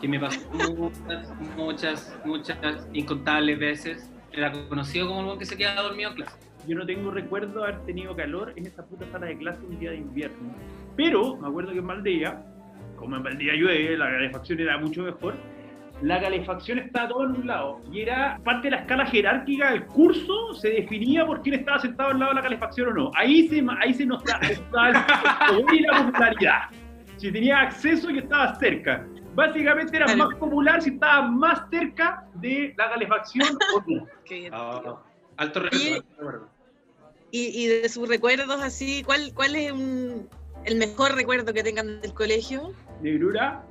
Que 0.00 0.08
me 0.08 0.20
pasó 0.20 0.40
muchas, 0.76 1.32
muchas, 1.56 2.18
muchas, 2.24 2.88
incontables 2.92 3.58
veces. 3.58 4.10
Era 4.32 4.52
conocido 4.68 5.08
como 5.08 5.22
el 5.22 5.38
que 5.38 5.44
se 5.44 5.56
quedaba 5.56 5.82
dormido 5.82 6.10
en 6.10 6.16
clase. 6.16 6.38
Yo 6.66 6.76
no 6.76 6.86
tengo 6.86 7.10
recuerdo 7.10 7.64
haber 7.64 7.80
tenido 7.84 8.14
calor 8.14 8.52
en 8.56 8.66
esa 8.66 8.84
puta 8.86 9.06
sala 9.10 9.26
de 9.26 9.38
clase 9.38 9.60
un 9.64 9.78
día 9.78 9.90
de 9.90 9.96
invierno. 9.96 10.54
Pero 10.96 11.36
me 11.36 11.48
acuerdo 11.48 11.72
que 11.72 11.78
en 11.78 11.86
Valdivia, 11.86 12.42
como 12.96 13.16
en 13.16 13.22
Valdivia 13.22 13.54
llueve, 13.54 13.96
la 13.96 14.06
calefacción 14.06 14.60
era 14.60 14.78
mucho 14.78 15.02
mejor. 15.02 15.34
La 16.02 16.20
calefacción 16.20 16.78
estaba 16.78 17.08
todo 17.08 17.24
en 17.24 17.30
un 17.32 17.46
lado 17.46 17.80
y 17.90 18.02
era 18.02 18.38
parte 18.44 18.68
de 18.68 18.70
la 18.72 18.76
escala 18.78 19.06
jerárquica 19.06 19.72
del 19.72 19.84
curso, 19.86 20.54
se 20.54 20.70
definía 20.70 21.26
por 21.26 21.42
quién 21.42 21.56
estaba 21.56 21.80
sentado 21.80 22.10
al 22.10 22.20
lado 22.20 22.30
de 22.30 22.36
la 22.36 22.42
calefacción 22.42 22.88
o 22.88 22.92
no. 22.92 23.10
Ahí 23.16 23.48
se, 23.48 23.64
ahí 23.80 23.92
se 23.92 24.06
nos 24.06 24.22
da, 24.24 24.38
el 24.42 25.82
la 25.82 26.04
popularidad. 26.04 26.58
Si 27.16 27.32
tenías 27.32 27.66
acceso 27.66 28.10
y 28.10 28.18
estabas 28.18 28.58
cerca. 28.60 29.04
Básicamente 29.34 29.96
era 29.96 30.16
más 30.16 30.34
popular 30.36 30.82
si 30.82 30.90
estabas 30.90 31.30
más 31.30 31.62
cerca 31.70 32.24
de 32.34 32.74
la 32.76 32.90
calefacción 32.90 33.58
o 33.74 33.84
no. 33.86 34.06
Ah, 34.52 35.02
alto 35.36 35.60
recuerdo. 35.60 36.48
Y, 37.30 37.64
y, 37.64 37.66
de 37.66 37.88
sus 37.88 38.08
recuerdos 38.08 38.60
así, 38.62 39.02
¿cuál, 39.04 39.32
cuál 39.34 39.54
es 39.54 39.72
el 40.64 40.76
mejor 40.76 41.14
recuerdo 41.14 41.52
que 41.52 41.62
tengan 41.62 42.00
del 42.00 42.14
colegio? 42.14 42.72
¿Negrura? 43.02 43.64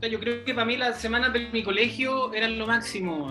Yo 0.00 0.20
creo 0.20 0.44
que 0.44 0.54
para 0.54 0.64
mí 0.64 0.76
las 0.76 1.00
semanas 1.00 1.32
de 1.32 1.48
mi 1.52 1.62
colegio 1.62 2.32
eran 2.32 2.56
lo 2.56 2.66
máximo. 2.66 3.30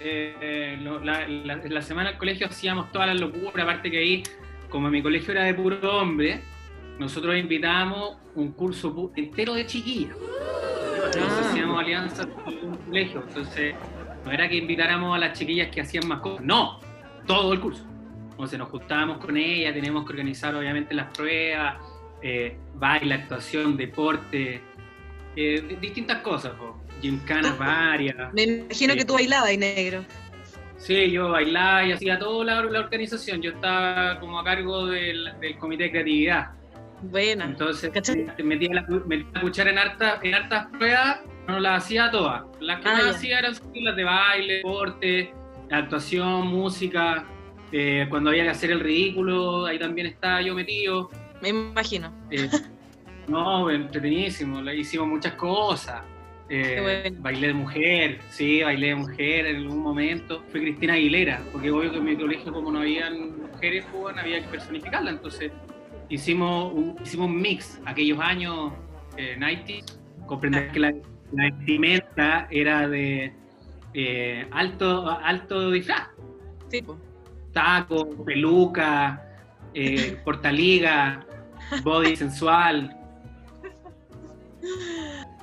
Eh, 0.00 0.78
la, 0.80 1.26
la, 1.28 1.82
semana 1.82 2.10
del 2.10 2.18
colegio 2.18 2.46
hacíamos 2.46 2.90
todas 2.92 3.08
las 3.08 3.20
locuras, 3.20 3.64
aparte 3.64 3.90
que 3.90 3.98
ahí, 3.98 4.22
como 4.68 4.90
mi 4.90 5.02
colegio 5.02 5.32
era 5.32 5.44
de 5.44 5.54
puro 5.54 5.98
hombre, 5.98 6.40
nosotros 6.98 7.36
invitábamos 7.36 8.18
un 8.34 8.52
curso 8.52 9.12
entero 9.16 9.54
de 9.54 9.64
chiquillas. 9.66 10.16
Entonces 10.96 11.32
ah. 11.32 11.48
hacíamos 11.48 11.80
alianzas 11.80 12.26
con 12.26 12.54
un 12.54 12.76
colegio. 12.76 13.24
Entonces, 13.26 13.74
no 14.24 14.30
era 14.30 14.48
que 14.48 14.56
invitáramos 14.56 15.16
a 15.16 15.18
las 15.18 15.38
chiquillas 15.38 15.68
que 15.68 15.80
hacían 15.80 16.06
más 16.06 16.20
cosas, 16.20 16.44
no, 16.44 16.80
todo 17.26 17.52
el 17.52 17.60
curso. 17.60 17.84
Entonces 18.30 18.58
nos 18.58 18.68
juntábamos 18.68 19.18
con 19.18 19.36
ellas, 19.36 19.72
teníamos 19.72 20.04
que 20.04 20.10
organizar 20.10 20.54
obviamente 20.54 20.94
las 20.94 21.16
pruebas, 21.16 21.76
eh, 22.22 22.56
baile, 22.74 23.14
actuación, 23.14 23.76
deporte, 23.76 24.62
eh, 25.36 25.76
distintas 25.80 26.18
cosas, 26.18 26.52
gimcanas 27.00 27.58
varias. 27.58 28.32
Me 28.34 28.42
imagino 28.42 28.94
que 28.94 29.04
tú 29.04 29.14
bailabas 29.14 29.52
y 29.52 29.56
negro. 29.56 30.04
Sí, 30.76 31.12
yo 31.12 31.30
bailaba 31.30 31.86
y 31.86 31.92
hacía 31.92 32.18
toda 32.18 32.44
la, 32.44 32.80
organización. 32.80 33.40
Yo 33.40 33.52
estaba 33.52 34.18
como 34.18 34.40
a 34.40 34.44
cargo 34.44 34.86
del, 34.86 35.32
comité 35.58 35.84
de 35.84 35.90
creatividad. 35.92 36.50
Buena. 37.02 37.44
Entonces 37.44 37.90
metía 38.42 38.74
la, 38.74 38.82
metía 39.06 39.26
la 39.32 39.40
cuchara 39.40 39.70
en, 39.70 39.78
harta, 39.78 40.20
en 40.22 40.34
hartas 40.34 40.66
pruebas, 40.78 41.20
no 41.46 41.60
las 41.60 41.84
hacía 41.84 42.10
todas. 42.10 42.42
Las 42.60 42.80
que 42.80 42.88
ah, 42.88 43.10
hacía 43.10 43.38
eran 43.38 43.54
las 43.74 43.96
de 43.96 44.04
baile, 44.04 44.54
deporte, 44.56 45.32
actuación, 45.70 46.48
música. 46.48 47.26
Eh, 47.70 48.06
cuando 48.10 48.30
había 48.30 48.42
que 48.44 48.50
hacer 48.50 48.70
el 48.70 48.80
ridículo, 48.80 49.66
ahí 49.66 49.78
también 49.78 50.08
estaba 50.08 50.42
yo 50.42 50.54
metido. 50.54 51.10
Me 51.40 51.50
imagino. 51.50 52.12
No, 53.28 53.70
entretenidísimo, 53.70 54.60
hicimos 54.72 55.08
muchas 55.08 55.34
cosas. 55.34 56.02
Eh, 56.48 57.14
bailé 57.20 57.46
de 57.48 57.54
mujer, 57.54 58.18
sí, 58.28 58.62
bailé 58.62 58.88
de 58.88 58.94
mujer 58.96 59.46
en 59.46 59.56
algún 59.56 59.78
momento. 59.78 60.42
Fue 60.50 60.60
Cristina 60.60 60.94
Aguilera, 60.94 61.40
porque 61.50 61.70
obvio 61.70 61.90
que 61.90 61.98
en 61.98 62.04
mi 62.04 62.16
colegio, 62.16 62.52
como 62.52 62.70
no 62.70 62.80
habían 62.80 63.40
mujeres, 63.40 63.86
pues, 63.90 64.16
había 64.18 64.42
que 64.42 64.48
personificarla. 64.48 65.12
Entonces 65.12 65.50
hicimos 66.08 66.74
un, 66.74 66.96
hicimos 67.02 67.28
un 67.28 67.40
mix 67.40 67.80
aquellos 67.86 68.20
años 68.20 68.72
eh, 69.16 69.36
90 69.38 69.92
Comprender 70.26 70.70
que 70.70 70.80
la, 70.80 70.94
vestimenta 71.32 72.46
era 72.50 72.86
de 72.88 73.32
eh, 73.94 74.46
alto, 74.50 75.08
alto 75.08 75.70
disfraz. 75.70 76.08
Tipo. 76.68 76.98
Taco, 77.52 78.24
peluca, 78.24 79.22
eh, 79.74 80.18
portaliga, 80.24 81.26
body 81.82 82.16
sensual. 82.16 82.94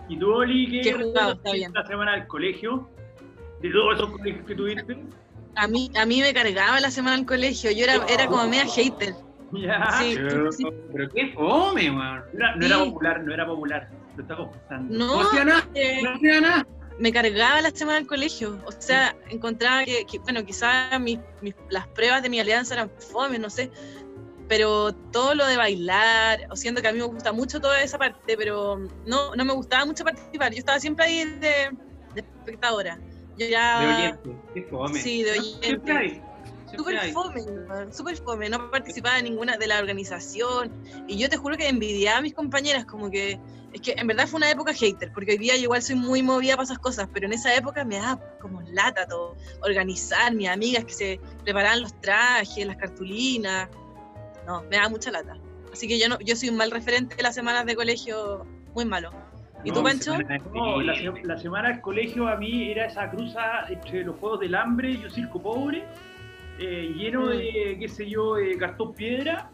¿Y 0.07 0.17
tú, 0.17 0.31
Oli, 0.31 0.81
qué, 0.81 0.93
la 1.13 1.85
semana 1.85 2.13
del 2.13 2.27
colegio? 2.27 2.89
¿De 3.61 3.69
todos 3.69 3.95
esos 3.95 4.09
colegios 4.11 4.45
que 4.45 4.55
tuviste? 4.55 4.97
A 5.55 5.67
mí, 5.67 5.91
a 5.95 6.05
mí 6.05 6.21
me 6.21 6.33
cargaba 6.33 6.79
la 6.79 6.89
semana 6.89 7.17
del 7.17 7.25
colegio, 7.25 7.71
yo 7.71 7.83
era, 7.83 8.05
era 8.07 8.27
como 8.27 8.47
media 8.47 8.65
hater. 8.65 9.13
Ya. 9.51 9.91
Sí, 9.99 10.15
pero, 10.15 10.49
pero 10.93 11.09
qué 11.09 11.33
fome, 11.33 11.91
man. 11.91 12.23
No, 12.33 12.65
era 12.65 12.79
popular, 12.79 13.23
no 13.23 13.33
era 13.33 13.45
popular. 13.45 13.89
Lo 14.15 14.21
está 14.21 14.35
confesando. 14.35 14.97
No, 14.97 15.07
no 15.07 15.27
hacía 15.27 15.45
nada. 15.45 15.67
Eh, 15.73 16.01
no 16.03 16.11
hacía 16.11 16.41
nada. 16.41 16.67
Me 16.99 17.11
cargaba 17.11 17.61
la 17.61 17.71
semana 17.71 17.97
del 17.97 18.07
colegio. 18.07 18.59
O 18.65 18.71
sea, 18.71 19.15
encontraba 19.29 19.85
que, 19.85 20.05
bueno, 20.23 20.45
quizás 20.45 20.91
las 21.69 21.87
pruebas 21.87 22.21
de 22.21 22.29
mi 22.29 22.39
alianza 22.39 22.75
eran 22.75 22.91
fome, 22.99 23.39
no 23.39 23.49
sé 23.49 23.71
pero 24.49 24.93
todo 25.11 25.35
lo 25.35 25.45
de 25.45 25.55
bailar, 25.55 26.47
o 26.49 26.55
siento 26.55 26.81
que 26.81 26.87
a 26.87 26.91
mí 26.91 26.97
me 26.97 27.05
gusta 27.05 27.31
mucho 27.31 27.61
toda 27.61 27.81
esa 27.83 27.99
parte, 27.99 28.35
pero 28.35 28.79
no, 29.05 29.35
no 29.35 29.45
me 29.45 29.53
gustaba 29.53 29.85
mucho 29.85 30.03
participar. 30.03 30.51
Yo 30.51 30.57
estaba 30.57 30.79
siempre 30.79 31.05
ahí 31.05 31.23
de, 31.23 31.69
espectadora. 32.15 32.99
Yo 33.37 33.45
ya, 33.47 33.79
de 33.79 33.87
oyente, 33.93 34.35
qué 34.55 34.63
fome. 34.63 34.99
Sí, 34.99 35.23
de 35.23 35.39
oyente. 35.39 36.23
Súper 36.75 37.13
fome, 37.13 37.41
súper 37.91 38.17
fome, 38.17 38.49
no 38.49 38.69
participaba 38.69 39.19
en 39.19 39.25
ninguna 39.25 39.57
de 39.57 39.65
la 39.65 39.79
organización 39.79 40.71
y 41.07 41.17
yo 41.17 41.27
te 41.27 41.35
juro 41.35 41.57
que 41.57 41.67
envidiaba 41.67 42.19
a 42.19 42.21
mis 42.21 42.35
compañeras, 42.35 42.85
como 42.85 43.09
que 43.09 43.39
es 43.73 43.81
que 43.81 43.95
en 43.97 44.05
verdad 44.05 44.27
fue 44.27 44.37
una 44.37 44.51
época 44.51 44.71
hater, 44.71 45.11
porque 45.11 45.31
hoy 45.31 45.37
día 45.39 45.55
yo 45.55 45.63
igual 45.63 45.81
soy 45.81 45.95
muy 45.95 46.21
movida 46.21 46.53
para 46.53 46.65
esas 46.65 46.77
cosas, 46.77 47.07
pero 47.11 47.25
en 47.25 47.33
esa 47.33 47.55
época 47.55 47.83
me 47.85 47.97
daba 47.97 48.19
como 48.39 48.61
lata 48.61 49.07
todo, 49.07 49.35
organizar, 49.63 50.33
mis 50.35 50.47
amigas 50.47 50.85
que 50.85 50.93
se 50.93 51.19
preparaban 51.43 51.81
los 51.81 51.99
trajes, 52.01 52.67
las 52.67 52.77
cartulinas, 52.77 53.67
no, 54.49 54.63
me 54.63 54.77
da 54.77 54.89
mucha 54.89 55.11
lata. 55.11 55.37
Así 55.71 55.87
que 55.87 55.99
yo 55.99 56.09
no, 56.09 56.17
yo 56.21 56.35
soy 56.35 56.49
un 56.49 56.57
mal 56.57 56.71
referente 56.71 57.15
de 57.15 57.21
las 57.21 57.35
semanas 57.35 57.67
de 57.67 57.75
colegio, 57.75 58.47
muy 58.73 58.83
malo. 58.83 59.11
¿Y 59.63 59.71
tú, 59.71 59.83
Pancho? 59.83 60.13
No, 60.53 60.81
la, 60.81 61.37
semana 61.37 61.69
del 61.69 61.81
colegio 61.81 62.27
a 62.27 62.35
mí 62.37 62.71
era 62.71 62.85
esa 62.87 63.11
cruza 63.11 63.67
entre 63.69 64.03
los 64.05 64.15
Juegos 64.15 64.39
del 64.39 64.55
Hambre 64.55 64.91
y 64.91 65.03
un 65.03 65.11
circo 65.11 65.39
pobre, 65.39 65.83
eh, 66.57 66.93
lleno 66.95 67.27
de, 67.27 67.75
mm. 67.75 67.79
qué 67.79 67.87
sé 67.87 68.09
yo, 68.09 68.35
de 68.35 68.57
cartón 68.57 68.93
piedra. 68.95 69.51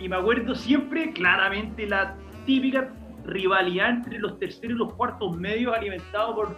Y 0.00 0.08
me 0.08 0.16
acuerdo 0.16 0.54
siempre 0.54 1.12
claramente 1.12 1.86
la 1.86 2.16
típica 2.46 2.88
rivalidad 3.26 3.90
entre 3.90 4.18
los 4.18 4.38
terceros 4.38 4.76
y 4.76 4.78
los 4.78 4.94
cuartos 4.94 5.36
medios 5.36 5.76
alimentados 5.76 6.34
por 6.34 6.56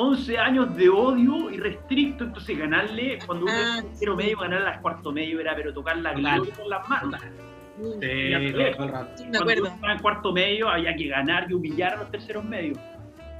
11 0.00 0.38
años 0.38 0.76
de 0.76 0.88
odio 0.88 1.50
y 1.50 1.56
restricto, 1.56 2.22
entonces 2.22 2.56
ganarle, 2.56 3.18
cuando 3.26 3.46
uno 3.46 3.54
ah, 3.56 3.78
es 3.78 3.84
tercero 3.84 4.14
medio, 4.14 4.38
ganar 4.38 4.60
las 4.60 4.80
cuarto 4.80 5.10
medio 5.10 5.40
era 5.40 5.56
pero 5.56 5.74
tocar 5.74 5.98
la 5.98 6.12
gloria 6.12 6.54
con 6.54 6.70
las 6.70 6.88
manos. 6.88 7.20
Sí, 8.00 8.06
me 9.28 9.38
acuerdo. 9.38 9.64
Cuando 9.64 9.90
en 9.90 9.98
cuarto 9.98 10.32
medio 10.32 10.68
había 10.68 10.94
que 10.94 11.08
ganar 11.08 11.50
y 11.50 11.54
humillar 11.54 11.94
a 11.94 11.96
los 11.96 12.10
terceros 12.12 12.44
medios. 12.44 12.78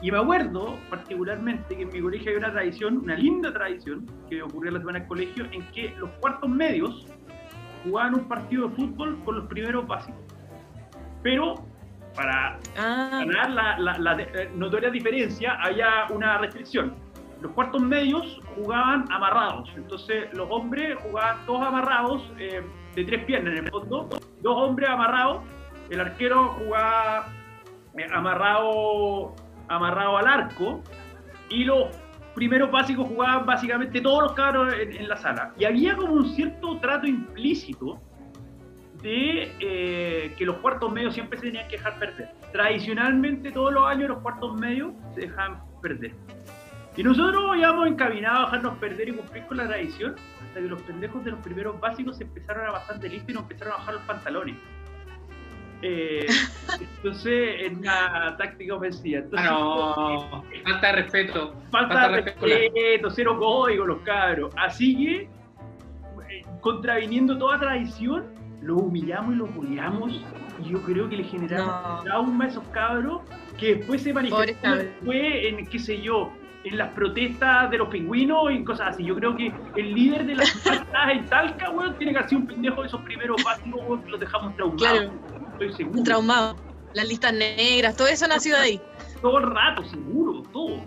Y 0.02 0.10
me 0.10 0.18
acuerdo 0.18 0.76
particularmente 0.90 1.76
que 1.76 1.82
en 1.82 1.92
mi 1.92 2.00
colegio 2.00 2.32
hay 2.32 2.36
una 2.38 2.50
tradición, 2.50 2.98
una 2.98 3.14
linda 3.14 3.52
tradición, 3.52 4.06
que 4.28 4.42
ocurrió 4.42 4.72
la 4.72 4.80
semana 4.80 4.98
del 4.98 5.08
colegio, 5.08 5.44
en 5.52 5.64
que 5.70 5.94
los 5.96 6.10
cuartos 6.18 6.50
medios 6.50 7.06
jugaban 7.84 8.16
un 8.16 8.26
partido 8.26 8.68
de 8.68 8.74
fútbol 8.74 9.22
con 9.24 9.36
los 9.36 9.46
primeros 9.46 9.86
básicos. 9.86 10.20
Pero 11.22 11.67
para 12.18 12.58
ah. 12.76 13.22
ganar 13.25 13.78
la, 13.78 14.16
eh, 14.18 14.50
notoria 14.54 14.90
diferencia, 14.90 15.56
había 15.62 16.06
una 16.10 16.38
restricción. 16.38 16.96
Los 17.40 17.52
cuartos 17.52 17.80
medios 17.80 18.40
jugaban 18.56 19.04
amarrados, 19.12 19.70
entonces 19.76 20.26
los 20.32 20.48
hombres 20.50 20.98
jugaban 21.00 21.46
todos 21.46 21.64
amarrados, 21.64 22.32
eh, 22.40 22.60
de 22.96 23.04
tres 23.04 23.25
piernas 23.25 23.56
en 23.56 23.64
el 23.64 23.70
fondo, 23.70 24.08
dos 24.42 24.56
hombres 24.56 24.88
amarrados, 24.90 25.44
el 25.90 26.00
arquero 26.00 26.56
jugaba 26.58 27.28
eh, 27.96 28.06
amarrado, 28.12 29.37
amarrado 29.68 30.18
al 30.18 30.26
arco, 30.26 30.82
y 31.50 31.62
los 31.62 31.87
primeros 32.34 32.72
básicos 32.72 33.06
jugaban 33.06 33.46
básicamente 33.46 34.00
todos 34.00 34.25
los 34.25 34.32
cabros 34.32 34.75
en 34.75 35.08
la 35.08 35.16
sala. 35.16 35.52
Y 35.56 35.64
había 35.64 35.96
como 35.96 36.14
un 36.14 36.34
cierto 36.34 36.78
trato 36.80 37.06
implícito 37.06 38.00
de 39.02 39.52
eh, 39.60 40.34
que 40.36 40.44
los 40.44 40.56
cuartos 40.56 40.92
medios 40.92 41.14
siempre 41.14 41.38
se 41.38 41.46
tenían 41.46 41.68
que 41.68 41.76
dejar 41.76 41.98
perder. 41.98 42.30
Tradicionalmente 42.52 43.50
todos 43.52 43.72
los 43.72 43.86
años 43.86 44.08
los 44.08 44.18
cuartos 44.18 44.58
medios 44.58 44.92
se 45.14 45.22
dejan 45.22 45.62
perder. 45.80 46.12
Y 46.96 47.02
nosotros 47.04 47.56
íbamos 47.56 47.86
encaminados 47.86 48.40
a 48.40 48.44
dejarnos 48.46 48.78
perder 48.78 49.08
y 49.10 49.12
cumplir 49.12 49.46
con 49.46 49.56
la 49.58 49.68
tradición 49.68 50.16
hasta 50.44 50.60
que 50.60 50.66
los 50.66 50.82
pendejos 50.82 51.24
de 51.24 51.30
los 51.30 51.40
primeros 51.40 51.78
básicos 51.78 52.16
se 52.16 52.24
empezaron 52.24 52.66
a 52.66 52.72
pasar 52.72 52.98
de 52.98 53.08
listo 53.08 53.30
y 53.30 53.34
nos 53.34 53.44
empezaron 53.44 53.74
a 53.74 53.76
bajar 53.76 53.94
los 53.94 54.02
pantalones. 54.02 54.56
Eh, 55.82 56.26
entonces, 56.80 57.60
en 57.60 57.78
una 57.78 58.36
táctica 58.36 58.74
ofensiva. 58.74 59.20
Entonces, 59.20 59.48
no, 59.48 60.44
falta 60.64 60.86
de 60.88 60.92
respeto. 60.92 61.54
Falta, 61.70 62.08
de 62.08 62.20
respeto, 62.22 63.10
cero 63.10 63.38
código 63.38 63.86
los 63.86 64.00
cabros. 64.00 64.52
Así 64.56 64.96
que, 64.96 65.20
eh, 65.22 66.42
contraviniendo 66.60 67.38
toda 67.38 67.60
tradición, 67.60 68.38
los 68.60 68.82
humillamos 68.82 69.34
y 69.34 69.36
los 69.36 69.54
bulliamos 69.54 70.24
y 70.60 70.70
yo 70.70 70.82
creo 70.82 71.08
que 71.08 71.16
le 71.16 71.24
generamos 71.24 72.04
trauma 72.04 72.44
a 72.44 72.48
esos 72.48 72.64
cabros 72.68 73.22
que 73.56 73.76
después 73.76 74.02
se 74.02 74.12
manifestó 74.12 74.68
fue 75.04 75.48
en, 75.48 75.66
qué 75.66 75.78
sé 75.78 76.00
yo, 76.00 76.32
en 76.64 76.78
las 76.78 76.92
protestas 76.92 77.70
de 77.70 77.78
los 77.78 77.88
pingüinos 77.88 78.50
y 78.52 78.64
cosas 78.64 78.94
así. 78.94 79.04
Yo 79.04 79.16
creo 79.16 79.36
que 79.36 79.52
el 79.76 79.94
líder 79.94 80.26
de 80.26 80.36
las 80.36 80.50
protestas 80.50 81.10
en 81.10 81.26
Talca, 81.26 81.70
weón, 81.70 81.96
tiene 81.98 82.14
que 82.14 82.28
ser 82.28 82.38
un 82.38 82.46
pendejo 82.46 82.82
de 82.82 82.88
esos 82.88 83.00
primeros 83.02 83.42
básicos, 83.42 83.80
weón, 83.86 84.02
que 84.02 84.10
los 84.10 84.20
dejamos 84.20 84.56
traumados. 84.56 84.80
Claro. 84.80 85.12
Estoy 85.52 85.72
seguro. 85.72 86.02
Traumado. 86.02 86.56
Las 86.94 87.08
listas 87.08 87.32
negras, 87.32 87.96
todo 87.96 88.08
eso 88.08 88.26
nació 88.26 88.56
de 88.56 88.62
ahí. 88.62 88.80
Todo 89.20 89.38
el 89.38 89.50
rato, 89.50 89.84
seguro, 89.84 90.42
todo. 90.52 90.80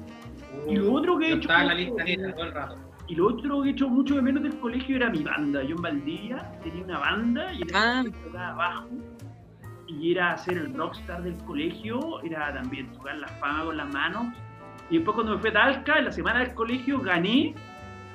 y 0.68 0.76
lo 0.76 0.94
otro 0.94 1.18
que 1.18 1.26
he 1.26 1.30
hecho. 1.30 1.42
Estaba 1.42 1.62
en 1.62 1.68
la 1.68 1.74
lista 1.74 2.04
negra 2.04 2.34
todo 2.34 2.46
el 2.46 2.52
rato. 2.54 2.78
Y 3.08 3.16
lo 3.16 3.28
otro 3.28 3.62
que 3.62 3.70
he 3.70 3.72
hecho 3.72 3.90
mucho 3.90 4.16
de 4.16 4.22
menos 4.22 4.44
del 4.44 4.58
colegio 4.60 4.96
era 4.96 5.10
mi 5.10 5.24
banda. 5.24 5.64
Yo 5.64 5.76
en 5.76 5.82
Valdivia 5.82 6.52
tenía 6.64 6.84
una 6.84 7.00
banda 7.00 7.54
y 7.54 7.62
era 7.64 8.04
ah. 8.36 8.50
abajo. 8.52 8.90
y 9.88 10.12
era 10.12 10.38
ser 10.38 10.58
el 10.58 10.74
rockstar 10.74 11.24
del 11.24 11.38
colegio, 11.44 12.22
era 12.22 12.54
también 12.54 12.92
tocar 12.94 13.18
la 13.18 13.28
fama 13.28 13.66
con 13.66 13.78
las 13.78 13.94
manos. 13.94 14.28
Y 14.90 14.98
después 14.98 15.16
cuando 15.16 15.36
me 15.36 15.40
fui 15.40 15.50
a 15.50 15.54
Talca, 15.54 15.98
en 16.00 16.06
la 16.06 16.12
semana 16.12 16.40
del 16.40 16.54
colegio, 16.54 17.00
gané 17.00 17.56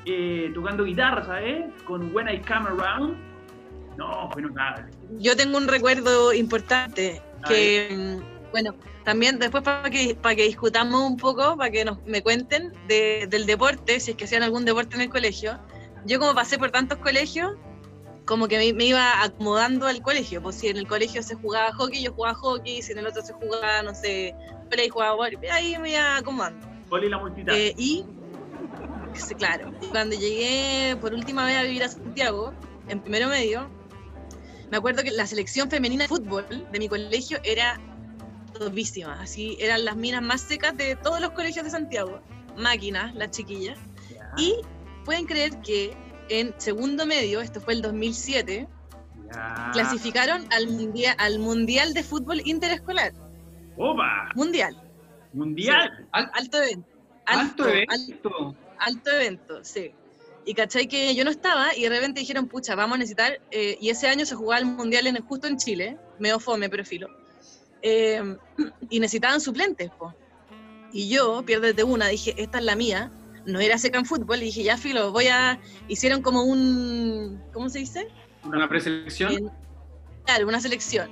eh, 0.04 0.50
tocando 0.54 0.84
guitarra, 0.84 1.24
¿sabes? 1.24 1.64
Con 1.84 2.14
When 2.14 2.28
I 2.28 2.40
Come 2.40 2.68
Around. 2.68 3.16
No, 3.96 4.30
fue 4.30 4.42
notable. 4.42 4.84
Yo 5.18 5.36
tengo 5.36 5.56
un 5.56 5.68
recuerdo 5.68 6.32
importante 6.32 7.22
que, 7.48 8.20
mm, 8.20 8.35
bueno, 8.56 8.74
también 9.04 9.38
después 9.38 9.62
para 9.62 9.90
que, 9.90 10.14
para 10.14 10.34
que 10.34 10.44
discutamos 10.44 11.02
un 11.02 11.18
poco, 11.18 11.58
para 11.58 11.70
que 11.70 11.84
nos, 11.84 12.02
me 12.06 12.22
cuenten 12.22 12.72
del 12.88 13.44
deporte, 13.44 14.00
si 14.00 14.12
es 14.12 14.16
que 14.16 14.24
hacían 14.24 14.42
algún 14.42 14.64
deporte 14.64 14.96
en 14.96 15.02
el 15.02 15.10
colegio. 15.10 15.58
Yo 16.06 16.18
como 16.18 16.34
pasé 16.34 16.56
por 16.56 16.70
tantos 16.70 16.96
colegios, 16.96 17.52
como 18.24 18.48
que 18.48 18.72
me, 18.72 18.84
iba 18.86 19.22
acomodando 19.22 19.86
al 19.86 20.00
colegio, 20.00 20.42
pues 20.42 20.56
si 20.56 20.68
en 20.68 20.78
el 20.78 20.86
colegio 20.86 21.22
se 21.22 21.34
jugaba 21.34 21.70
hockey, 21.74 22.02
yo 22.02 22.14
jugaba 22.14 22.34
hockey, 22.34 22.80
si 22.80 22.92
en 22.92 22.98
el 22.98 23.06
otro 23.06 23.22
se 23.22 23.34
jugaba, 23.34 23.82
no 23.82 23.94
sé, 23.94 24.34
play, 24.70 24.88
jugaba 24.88 25.14
volley, 25.16 25.36
ahí 25.52 25.76
me 25.78 25.90
iba 25.90 26.16
acomodando. 26.16 26.66
La. 27.44 27.58
Eh, 27.58 27.74
y, 27.76 28.06
claro, 29.36 29.70
cuando 29.90 30.16
llegué 30.16 30.96
por 30.98 31.12
última 31.12 31.44
vez 31.44 31.58
a 31.58 31.62
vivir 31.62 31.84
a 31.84 31.90
Santiago, 31.90 32.54
en 32.88 33.02
primero 33.02 33.28
medio, 33.28 33.68
me 34.70 34.78
acuerdo 34.78 35.02
que 35.02 35.10
la 35.10 35.26
selección 35.26 35.68
femenina 35.68 36.04
de 36.04 36.08
fútbol 36.08 36.66
de 36.72 36.78
mi 36.78 36.88
colegio 36.88 37.38
era 37.44 37.78
topísima, 38.58 39.20
así 39.20 39.56
eran 39.60 39.84
las 39.84 39.96
minas 39.96 40.22
más 40.22 40.40
secas 40.40 40.76
de 40.76 40.96
todos 40.96 41.20
los 41.20 41.30
colegios 41.30 41.64
de 41.64 41.70
Santiago, 41.70 42.20
máquinas, 42.56 43.14
las 43.14 43.30
chiquillas. 43.30 43.78
Y 44.36 44.54
pueden 45.04 45.26
creer 45.26 45.60
que 45.60 45.96
en 46.28 46.54
segundo 46.58 47.06
medio, 47.06 47.40
esto 47.40 47.60
fue 47.60 47.74
el 47.74 47.82
2007, 47.82 48.68
clasificaron 49.72 50.46
al 50.52 50.68
mundial, 50.68 51.14
al 51.18 51.38
mundial 51.38 51.94
de 51.94 52.02
Fútbol 52.02 52.40
Interescolar. 52.44 53.12
¡Opa! 53.76 54.30
Mundial. 54.34 54.76
Mundial. 55.32 56.08
alto 56.12 56.62
evento. 56.62 56.88
Alto, 57.26 57.68
evento. 57.68 58.56
Alto, 58.78 59.10
evento, 59.10 59.64
sí. 59.64 59.92
Y 60.44 60.54
cachai 60.54 60.86
que 60.86 61.14
yo 61.14 61.24
no 61.24 61.30
estaba 61.30 61.76
y 61.76 61.82
de 61.82 61.88
repente 61.88 62.20
dijeron, 62.20 62.46
pucha, 62.46 62.76
vamos 62.76 62.96
a 62.96 62.98
necesitar, 62.98 63.40
eh, 63.50 63.76
y 63.80 63.90
ese 63.90 64.06
año 64.06 64.24
se 64.24 64.36
jugaba 64.36 64.60
el 64.60 64.66
mundial 64.66 65.06
en, 65.08 65.16
justo 65.24 65.48
en 65.48 65.56
Chile, 65.56 65.98
medio 66.20 66.38
fome, 66.38 66.68
pero 66.68 66.84
filo. 66.84 67.08
Eh, 67.88 68.36
y 68.90 68.98
necesitaban 68.98 69.40
suplentes, 69.40 69.90
po. 69.92 70.12
Y 70.92 71.08
yo, 71.08 71.44
pierdete 71.46 71.84
una, 71.84 72.08
dije, 72.08 72.34
esta 72.36 72.58
es 72.58 72.64
la 72.64 72.74
mía, 72.74 73.12
no 73.44 73.60
era 73.60 73.78
seca 73.78 73.96
en 73.96 74.04
fútbol, 74.04 74.38
y 74.38 74.46
dije, 74.46 74.64
ya 74.64 74.76
filo, 74.76 75.12
voy 75.12 75.28
a... 75.28 75.60
Hicieron 75.86 76.20
como 76.20 76.42
un... 76.42 77.40
¿Cómo 77.52 77.68
se 77.68 77.78
dice? 77.78 78.08
¿Una 78.42 78.68
preselección? 78.68 79.52
claro, 80.24 80.48
una 80.48 80.60
selección. 80.60 81.08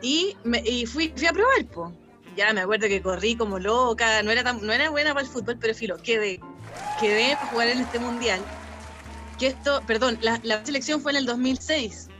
Y, 0.00 0.36
me, 0.44 0.62
y 0.64 0.86
fui, 0.86 1.12
fui 1.16 1.26
a 1.26 1.32
probar, 1.32 1.66
po. 1.66 1.92
Ya 2.36 2.52
me 2.52 2.60
acuerdo 2.60 2.86
que 2.86 3.02
corrí 3.02 3.34
como 3.34 3.58
loca, 3.58 4.22
no 4.22 4.30
era, 4.30 4.44
tan, 4.44 4.64
no 4.64 4.72
era 4.72 4.90
buena 4.90 5.12
para 5.12 5.26
el 5.26 5.32
fútbol, 5.32 5.58
pero 5.60 5.74
filo, 5.74 5.96
quedé. 6.00 6.38
Quedé 7.00 7.34
para 7.34 7.48
jugar 7.48 7.68
en 7.68 7.80
este 7.80 7.98
mundial. 7.98 8.40
Que 9.40 9.48
esto, 9.48 9.82
perdón, 9.88 10.18
la, 10.20 10.38
la 10.44 10.64
selección 10.64 11.00
fue 11.00 11.10
en 11.10 11.18
el 11.18 11.26
2006 11.26 12.10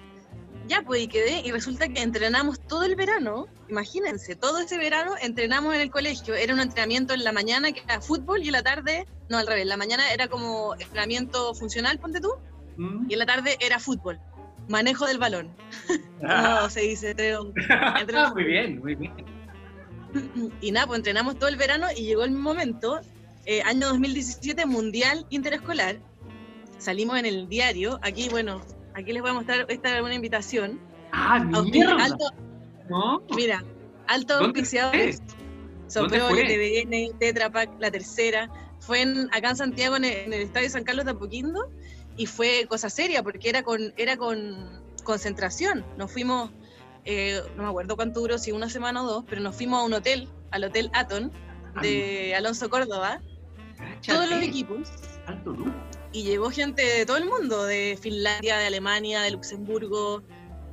ya 0.69 0.83
pues 0.83 1.03
y 1.03 1.09
quedé 1.09 1.41
y 1.45 1.51
resulta 1.51 1.89
que 1.89 2.03
entrenamos 2.03 2.61
todo 2.61 2.85
el 2.85 2.95
verano, 2.95 3.49
imagínense, 3.69 4.37
todo 4.37 4.59
ese 4.59 4.79
verano 4.79 5.13
entrenamos 5.21 5.75
en 5.75 5.81
el 5.81 5.91
colegio, 5.91 6.35
era 6.35 6.55
un 6.55 6.61
entrenamiento 6.61 7.15
en 7.15 7.25
la 7.25 7.33
mañana 7.33 7.73
que 7.73 7.81
era 7.81 8.01
fútbol 8.01 8.43
y 8.43 8.47
en 8.47 8.53
la 8.53 8.63
tarde, 8.63 9.07
no 9.29 9.39
al 9.39 9.47
revés, 9.47 9.67
la 9.67 9.77
mañana 9.77 10.13
era 10.13 10.29
como 10.29 10.75
entrenamiento 10.75 11.55
funcional, 11.55 11.99
ponte 11.99 12.21
tú, 12.21 12.33
mm. 12.77 13.07
y 13.09 13.15
en 13.15 13.19
la 13.19 13.27
tarde 13.27 13.57
era 13.61 13.79
fútbol, 13.79 14.21
manejo 14.69 15.07
del 15.07 15.19
balón, 15.19 15.51
ah. 16.23 16.69
se 16.71 16.81
dice, 16.81 17.15
muy 18.35 18.45
bien, 18.45 18.79
muy 18.81 18.95
bien. 18.95 19.13
Y 20.61 20.73
nada, 20.73 20.87
pues 20.87 20.99
entrenamos 20.99 21.39
todo 21.39 21.49
el 21.49 21.57
verano 21.57 21.87
y 21.95 22.05
llegó 22.05 22.25
el 22.25 22.33
momento, 22.33 23.01
eh, 23.45 23.63
año 23.63 23.89
2017, 23.89 24.65
Mundial 24.67 25.27
Interescolar, 25.31 25.99
salimos 26.79 27.19
en 27.19 27.27
el 27.27 27.49
diario, 27.49 27.99
aquí 28.03 28.29
bueno, 28.29 28.63
Aquí 28.99 29.13
les 29.13 29.23
voy 29.23 29.31
a 29.31 29.35
mostrar, 29.35 29.65
esta 29.69 29.97
es 29.97 30.03
una 30.03 30.15
invitación. 30.15 30.81
Ah, 31.13 31.39
mierda. 31.39 32.05
Alto, 32.05 32.31
¿No? 32.91 33.23
Mira, 33.37 33.65
alto 34.09 34.35
auspiciadores. 34.35 35.23
Sombrero, 35.87 36.29
TVN, 36.29 37.17
Tetra 37.17 37.49
Pak, 37.49 37.71
la 37.79 37.93
tercera. 37.93 38.51
Fue 38.81 39.03
en, 39.03 39.29
acá 39.33 39.51
en 39.51 39.57
Santiago, 39.57 39.95
en 39.97 40.05
el, 40.05 40.33
Estadio 40.33 40.69
San 40.69 40.83
Carlos 40.83 41.05
de 41.05 41.13
Apoquindo, 41.13 41.71
y 42.17 42.27
fue 42.27 42.67
cosa 42.69 42.91
seria, 42.91 43.23
porque 43.23 43.49
era 43.49 43.63
con, 43.63 43.95
era 43.97 44.17
con 44.17 44.83
concentración. 45.05 45.87
Nos 45.97 46.11
fuimos, 46.11 46.51
eh, 47.05 47.41
no 47.57 47.63
me 47.63 47.69
acuerdo 47.69 47.95
cuánto 47.95 48.19
duró, 48.21 48.37
si 48.37 48.51
una 48.51 48.69
semana 48.69 49.05
o 49.05 49.07
dos, 49.07 49.25
pero 49.29 49.41
nos 49.41 49.55
fuimos 49.55 49.81
a 49.81 49.85
un 49.85 49.93
hotel, 49.93 50.29
al 50.51 50.65
Hotel 50.65 50.91
Aton, 50.93 51.31
de 51.83 52.35
Alonso 52.35 52.69
Córdoba. 52.69 53.21
Todos 54.05 54.29
los 54.29 54.43
equipos. 54.43 54.89
Alto 55.27 55.55
y 56.13 56.23
llegó 56.23 56.51
gente 56.51 56.83
de 56.83 57.07
todo 57.07 57.17
el 57.17 57.27
mundo, 57.27 57.65
de 57.65 57.99
Finlandia, 58.01 58.59
de 58.59 58.67
Alemania, 58.67 59.23
de 59.23 59.31
Luxemburgo, 59.31 60.23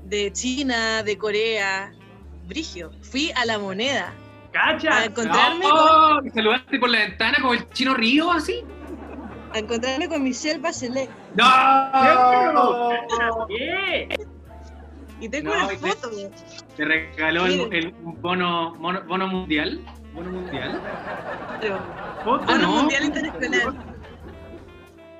de 0.04 0.32
China, 0.32 1.04
de 1.04 1.17
Corea. 1.17 1.91
Brigio, 2.48 2.91
fui 3.02 3.32
a 3.36 3.45
la 3.45 3.60
moneda. 3.60 4.13
¡Cacha! 4.52 5.00
A 5.00 5.06
encontrarme 5.06 5.65
oh, 5.65 6.19
con... 6.21 6.34
¿Saludaste 6.34 6.80
por 6.80 6.89
la 6.89 7.00
ventana 7.00 7.38
con 7.41 7.58
el 7.58 7.69
chino 7.69 7.93
Río 7.95 8.32
así? 8.32 8.63
A 9.52 9.60
encontrarme 9.60 10.08
con 10.08 10.24
Michelle 10.24 10.60
Bachelet. 10.60 11.10
¡No! 11.36 12.89
¿Qué? 13.48 14.10
Y 15.19 15.30
tengo 15.30 15.52
una 15.52 15.69
foto. 15.69 16.10
Te, 16.76 16.86
regaló 16.86 17.45
el, 17.45 17.93
bono, 18.21 18.76
bono, 18.76 19.28
mundial. 19.28 19.82
Bono 20.13 20.32
mundial. 20.32 20.82
bono 22.26 22.67
mundial 22.67 23.04
internacional. 23.06 23.94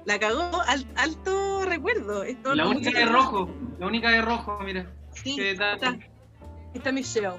La 0.05 0.19
cagó, 0.19 0.61
alto 0.95 1.65
recuerdo. 1.65 2.23
la 2.53 2.67
única 2.67 2.99
de 2.99 3.05
rojo, 3.05 3.49
la 3.79 3.87
única 3.87 4.11
de 4.11 4.21
rojo, 4.21 4.59
mira. 4.63 4.85
Sí, 5.13 5.35
está, 5.39 5.97
está 6.73 6.91
Michelle. 6.91 7.33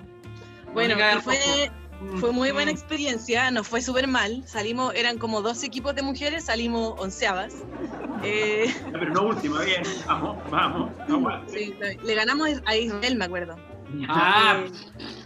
Bueno, 0.75 0.97
fue, 1.23 1.71
mm, 2.01 2.19
fue 2.19 2.33
muy 2.33 2.51
buena 2.51 2.73
mm. 2.73 2.75
experiencia, 2.75 3.51
nos 3.53 3.69
fue 3.69 3.81
súper 3.81 4.09
mal. 4.09 4.43
Salimos, 4.49 4.93
eran 4.95 5.17
como 5.17 5.43
dos 5.43 5.63
equipos 5.63 5.95
de 5.95 6.03
mujeres, 6.03 6.45
salimos 6.47 6.99
onceavas. 6.99 7.55
Eh... 8.25 8.75
pero 8.93 9.11
no 9.11 9.23
última, 9.25 9.61
bien. 9.63 9.83
Vamos, 10.07 10.39
vamos, 10.51 10.91
vamos. 11.09 11.35
Sí, 11.49 11.77
le 12.03 12.15
ganamos 12.15 12.49
a 12.65 12.75
Israel, 12.75 13.15
me 13.15 13.27
acuerdo. 13.27 13.57
Ah, 14.09 14.65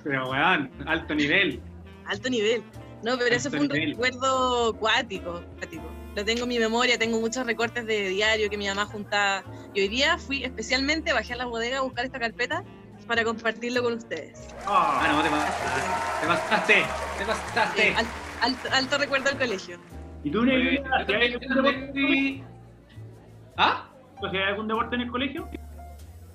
pero 0.02 0.28
weón, 0.28 0.70
alto 0.86 1.14
nivel. 1.14 1.62
Alto 2.06 2.28
nivel. 2.28 2.64
No, 3.04 3.16
pero 3.16 3.36
eso 3.36 3.48
fue 3.48 3.60
un 3.60 3.70
recuerdo 3.70 4.74
cuático, 4.74 5.40
cuático 5.58 5.84
lo 6.16 6.24
tengo 6.24 6.42
en 6.42 6.48
mi 6.48 6.58
memoria, 6.58 6.98
tengo 6.98 7.20
muchos 7.20 7.46
recortes 7.46 7.86
de 7.86 8.08
diario 8.08 8.50
que 8.50 8.56
mi 8.56 8.66
mamá 8.66 8.86
juntaba. 8.86 9.44
Y 9.74 9.82
hoy 9.82 9.88
día 9.88 10.18
fui 10.18 10.44
especialmente, 10.44 11.12
bajé 11.12 11.34
a 11.34 11.36
la 11.36 11.46
bodega 11.46 11.78
a 11.78 11.82
buscar 11.82 12.04
esta 12.04 12.18
carpeta 12.18 12.64
para 13.06 13.24
compartirlo 13.24 13.82
con 13.82 13.94
ustedes. 13.94 14.48
Ah, 14.66 15.08
no, 15.10 15.22
te 15.22 15.30
pasaste, 15.30 15.64
te 16.20 16.26
pasaste, 16.26 16.74
te 17.18 17.24
pasaste. 17.24 17.94
alto, 18.72 18.98
recuerdo 18.98 19.30
del 19.30 19.38
colegio. 19.38 19.78
¿Y 20.22 20.30
tú, 20.30 20.44
Negri, 20.44 20.82
¿Ah? 23.56 23.86
¿Has 24.22 24.34
algún 24.34 24.68
deporte 24.68 24.96
en 24.96 25.02
el 25.02 25.10
colegio? 25.10 25.48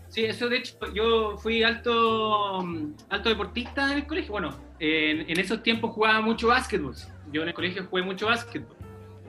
Sí, 0.10 0.26
eso 0.26 0.48
de 0.50 0.58
hecho, 0.58 0.78
yo 0.94 1.38
fui 1.38 1.64
alto, 1.64 2.60
alto 3.10 3.30
deportista 3.30 3.92
en 3.92 4.00
el 4.00 4.08
colegio. 4.08 4.32
Bueno, 4.32 4.50
en, 4.80 5.30
en 5.30 5.40
esos 5.40 5.62
tiempos 5.62 5.92
jugaba 5.92 6.22
mucho 6.22 6.48
básquetbol. 6.48 6.96
Yo 7.32 7.42
en 7.42 7.50
el 7.50 7.54
colegio 7.54 7.86
jugué 7.90 8.02
mucho 8.04 8.28
básquetbol. 8.28 8.76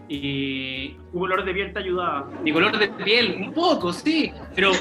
Y 0.08 0.90
tu 1.12 1.18
color 1.18 1.44
de 1.44 1.52
piel 1.52 1.72
te 1.72 1.80
ayudaba. 1.80 2.30
Mi 2.42 2.52
color 2.52 2.78
de 2.78 2.88
piel, 2.88 3.36
un 3.40 3.52
poco, 3.52 3.92
sí, 3.92 4.32
pero 4.54 4.72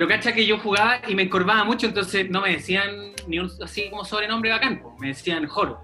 pero 0.00 0.08
cacha 0.08 0.32
que 0.32 0.46
yo 0.46 0.58
jugaba 0.58 1.00
y 1.06 1.14
me 1.14 1.24
encorvaba 1.24 1.62
mucho, 1.62 1.86
entonces 1.86 2.30
no 2.30 2.40
me 2.40 2.52
decían 2.52 3.12
ni 3.26 3.38
un 3.38 3.50
así 3.62 3.90
como 3.90 4.02
sobrenombre 4.02 4.50
bacán, 4.50 4.82
me 4.98 5.08
decían 5.08 5.46
Joro. 5.46 5.78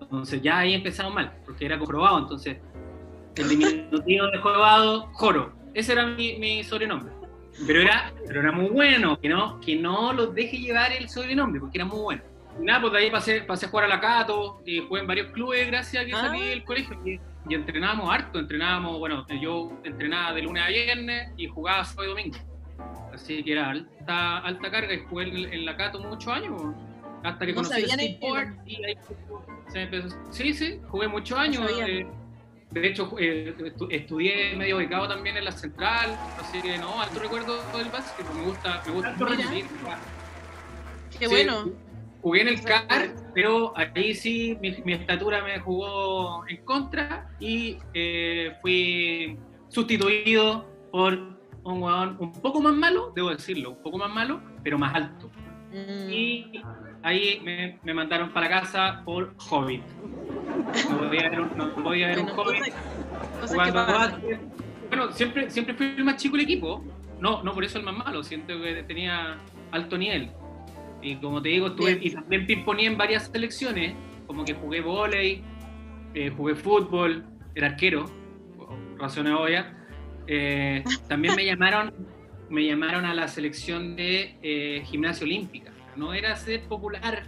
Entonces 0.00 0.40
ya 0.40 0.60
ahí 0.60 0.72
empezamos 0.72 1.12
mal, 1.12 1.30
porque 1.44 1.66
era 1.66 1.78
comprobado, 1.78 2.20
entonces 2.20 2.56
el 3.36 3.48
diminutivo 3.50 4.28
de 4.28 4.38
jorobado, 4.38 5.08
Joro. 5.12 5.52
Ese 5.74 5.92
era 5.92 6.06
mi, 6.06 6.38
mi, 6.38 6.64
sobrenombre. 6.64 7.12
Pero 7.66 7.82
era, 7.82 8.14
pero 8.26 8.40
era 8.40 8.50
muy 8.50 8.70
bueno, 8.70 9.20
que 9.20 9.28
no, 9.28 9.60
que 9.60 9.76
no 9.76 10.14
los 10.14 10.34
deje 10.34 10.56
llevar 10.58 10.92
el 10.92 11.10
sobrenombre, 11.10 11.60
porque 11.60 11.76
era 11.76 11.84
muy 11.84 12.00
bueno 12.00 12.22
nada, 12.60 12.80
pues 12.80 12.92
de 12.92 12.98
ahí 12.98 13.10
pasé, 13.10 13.40
pasé 13.42 13.66
a 13.66 13.68
jugar 13.68 13.86
a 13.86 13.88
la 13.88 14.00
Cato, 14.00 14.62
y 14.64 14.80
jugué 14.80 15.00
en 15.00 15.06
varios 15.06 15.30
clubes 15.32 15.66
gracias 15.66 16.02
a 16.02 16.06
que 16.06 16.12
salí 16.12 16.40
ah. 16.42 16.46
del 16.46 16.64
colegio. 16.64 16.98
Y, 17.04 17.20
entrenábamos 17.50 18.10
harto, 18.10 18.38
entrenábamos, 18.38 18.98
bueno, 18.98 19.26
yo 19.40 19.70
entrenaba 19.84 20.32
de 20.32 20.42
lunes 20.42 20.62
a 20.64 20.68
viernes 20.68 21.30
y 21.36 21.46
jugaba 21.46 21.84
sábado 21.84 22.04
y 22.04 22.08
domingo. 22.08 22.38
Así 23.12 23.44
que 23.44 23.52
era 23.52 23.70
alta, 23.70 24.38
alta 24.38 24.70
carga 24.70 24.94
y 24.94 25.00
jugué 25.00 25.54
en, 25.54 25.66
la 25.66 25.76
Cato 25.76 26.00
muchos 26.00 26.32
años, 26.32 26.60
hasta 27.22 27.46
que 27.46 27.54
conocí 27.54 27.82
el 27.82 28.00
sport 28.00 28.48
y 28.66 28.84
ahí 28.84 28.94
se 29.68 29.82
empezó. 29.82 30.16
Sí, 30.30 30.54
sí, 30.54 30.80
jugué 30.88 31.06
muchos 31.08 31.38
años. 31.38 31.70
Eh, 31.86 32.06
de 32.70 32.88
hecho, 32.88 33.14
eh, 33.20 33.54
estudié 33.90 34.56
medio 34.56 34.78
becado 34.78 35.06
también 35.06 35.36
en 35.36 35.44
la 35.44 35.52
central, 35.52 36.18
así 36.40 36.60
que 36.60 36.76
no, 36.78 37.00
alto 37.00 37.20
recuerdo 37.20 37.62
del 37.76 37.88
básquet, 37.88 38.26
me 38.34 38.42
gusta, 38.42 38.82
me 38.86 38.92
gusta 38.92 39.12
mucho 39.12 39.26
Qué 41.18 41.28
bueno. 41.28 41.83
Jugué 42.24 42.40
en 42.40 42.48
el 42.48 42.62
CAR, 42.62 43.14
pero 43.34 43.74
ahí 43.76 44.14
sí 44.14 44.56
mi, 44.62 44.94
estatura 44.94 45.44
me 45.44 45.58
jugó 45.58 46.42
en 46.48 46.64
contra 46.64 47.28
y 47.38 47.76
eh, 47.92 48.56
fui 48.62 49.38
sustituido 49.68 50.66
por 50.90 51.12
un 51.64 51.82
huevón 51.82 52.16
un 52.18 52.32
poco 52.32 52.62
más 52.62 52.72
malo, 52.72 53.12
debo 53.14 53.28
decirlo, 53.28 53.72
un 53.72 53.82
poco 53.82 53.98
más 53.98 54.08
malo, 54.08 54.40
pero 54.62 54.78
más 54.78 54.94
alto. 54.94 55.30
Mm. 55.70 56.10
Y 56.10 56.62
ahí 57.02 57.42
me, 57.84 57.92
mandaron 57.92 58.32
para 58.32 58.48
casa 58.48 59.02
por 59.04 59.34
Hobbit. 59.50 59.82
No 60.88 60.98
podía 61.00 61.28
ver 61.28 61.40
un, 61.42 61.58
no 61.58 61.74
podía 61.74 62.06
ver 62.06 62.20
un 62.20 62.30
Hobbit. 62.30 62.72
bueno, 64.88 65.12
siempre, 65.12 65.50
siempre 65.50 65.74
fui 65.74 65.88
el 65.88 66.04
más 66.04 66.16
chico 66.16 66.38
del 66.38 66.46
equipo. 66.46 66.82
No, 67.20 67.42
no 67.42 67.52
por 67.52 67.64
eso 67.64 67.76
el 67.76 67.84
más 67.84 67.98
malo, 67.98 68.22
siento 68.22 68.58
que 68.62 68.82
tenía 68.84 69.36
alto 69.72 69.98
nivel. 69.98 70.30
Y 71.04 71.16
como 71.16 71.42
te 71.42 71.50
digo, 71.50 71.66
estuve 71.66 71.98
y 72.00 72.10
también 72.10 72.46
pimponí 72.46 72.86
en 72.86 72.96
varias 72.96 73.30
selecciones, 73.30 73.94
como 74.26 74.42
que 74.42 74.54
jugué 74.54 74.80
volei, 74.80 75.42
eh, 76.14 76.32
jugué 76.34 76.54
fútbol, 76.54 77.26
era 77.54 77.68
arquero, 77.68 78.06
razones 78.96 79.34
obvias. 79.38 79.66
Eh, 80.26 80.82
también 81.08 81.36
me 81.36 81.44
llamaron, 81.44 81.92
me 82.48 82.64
llamaron 82.64 83.04
a 83.04 83.12
la 83.12 83.28
selección 83.28 83.96
de 83.96 84.38
eh, 84.42 84.82
gimnasia 84.86 85.26
olímpica. 85.26 85.72
No 85.94 86.14
era 86.14 86.34
ser 86.36 86.62
popular, 86.62 87.24